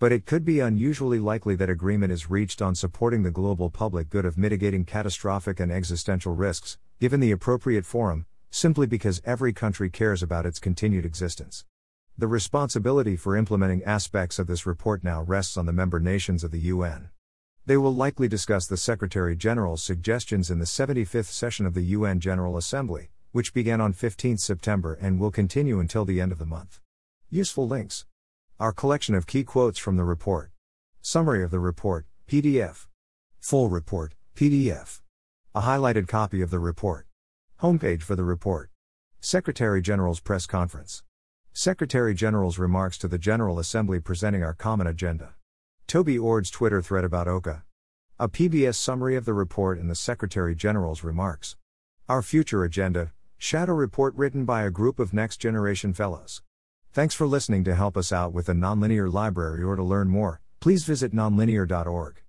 But 0.00 0.10
it 0.10 0.26
could 0.26 0.44
be 0.44 0.58
unusually 0.58 1.20
likely 1.20 1.54
that 1.54 1.70
agreement 1.70 2.12
is 2.12 2.28
reached 2.28 2.60
on 2.60 2.74
supporting 2.74 3.22
the 3.22 3.30
global 3.30 3.70
public 3.70 4.10
good 4.10 4.24
of 4.24 4.36
mitigating 4.36 4.84
catastrophic 4.84 5.60
and 5.60 5.70
existential 5.70 6.34
risks, 6.34 6.76
given 6.98 7.20
the 7.20 7.30
appropriate 7.30 7.86
forum, 7.86 8.26
simply 8.50 8.88
because 8.88 9.22
every 9.24 9.52
country 9.52 9.90
cares 9.90 10.24
about 10.24 10.44
its 10.44 10.58
continued 10.58 11.06
existence. 11.06 11.64
The 12.18 12.26
responsibility 12.26 13.14
for 13.14 13.36
implementing 13.36 13.84
aspects 13.84 14.38
of 14.38 14.46
this 14.46 14.64
report 14.64 15.04
now 15.04 15.20
rests 15.20 15.58
on 15.58 15.66
the 15.66 15.72
member 15.74 16.00
nations 16.00 16.42
of 16.42 16.50
the 16.50 16.60
UN. 16.60 17.10
They 17.66 17.76
will 17.76 17.94
likely 17.94 18.26
discuss 18.26 18.66
the 18.66 18.78
Secretary 18.78 19.36
General's 19.36 19.82
suggestions 19.82 20.50
in 20.50 20.58
the 20.58 20.64
75th 20.64 21.26
session 21.26 21.66
of 21.66 21.74
the 21.74 21.82
UN 21.82 22.18
General 22.18 22.56
Assembly, 22.56 23.10
which 23.32 23.52
began 23.52 23.82
on 23.82 23.92
15 23.92 24.38
September 24.38 24.94
and 24.94 25.20
will 25.20 25.30
continue 25.30 25.78
until 25.78 26.06
the 26.06 26.18
end 26.18 26.32
of 26.32 26.38
the 26.38 26.46
month. 26.46 26.80
Useful 27.28 27.68
links 27.68 28.06
our 28.58 28.72
collection 28.72 29.14
of 29.14 29.26
key 29.26 29.44
quotes 29.44 29.78
from 29.78 29.98
the 29.98 30.04
report. 30.04 30.52
Summary 31.02 31.44
of 31.44 31.50
the 31.50 31.60
report, 31.60 32.06
PDF. 32.26 32.86
Full 33.40 33.68
report, 33.68 34.14
PDF. 34.34 35.02
A 35.54 35.60
highlighted 35.60 36.08
copy 36.08 36.40
of 36.40 36.48
the 36.48 36.60
report. 36.60 37.06
Homepage 37.60 38.00
for 38.00 38.16
the 38.16 38.24
report. 38.24 38.70
Secretary 39.20 39.82
General's 39.82 40.20
Press 40.20 40.46
Conference. 40.46 41.02
Secretary 41.58 42.12
General's 42.12 42.58
remarks 42.58 42.98
to 42.98 43.08
the 43.08 43.16
General 43.16 43.58
Assembly 43.58 43.98
presenting 43.98 44.42
our 44.42 44.52
common 44.52 44.86
agenda. 44.86 45.36
Toby 45.86 46.18
Ord's 46.18 46.50
Twitter 46.50 46.82
thread 46.82 47.02
about 47.02 47.28
OCA. 47.28 47.64
A 48.20 48.28
PBS 48.28 48.74
summary 48.74 49.16
of 49.16 49.24
the 49.24 49.32
report 49.32 49.78
and 49.78 49.88
the 49.88 49.94
Secretary 49.94 50.54
General's 50.54 51.02
remarks. 51.02 51.56
Our 52.10 52.20
future 52.20 52.62
agenda, 52.62 53.12
Shadow 53.38 53.72
Report 53.72 54.14
written 54.16 54.44
by 54.44 54.64
a 54.64 54.70
group 54.70 54.98
of 54.98 55.14
Next 55.14 55.38
Generation 55.38 55.94
Fellows. 55.94 56.42
Thanks 56.92 57.14
for 57.14 57.26
listening 57.26 57.64
to 57.64 57.74
help 57.74 57.96
us 57.96 58.12
out 58.12 58.34
with 58.34 58.46
the 58.46 58.52
Nonlinear 58.52 59.10
Library 59.10 59.62
or 59.62 59.76
to 59.76 59.82
learn 59.82 60.08
more, 60.08 60.42
please 60.60 60.84
visit 60.84 61.14
nonlinear.org. 61.14 62.20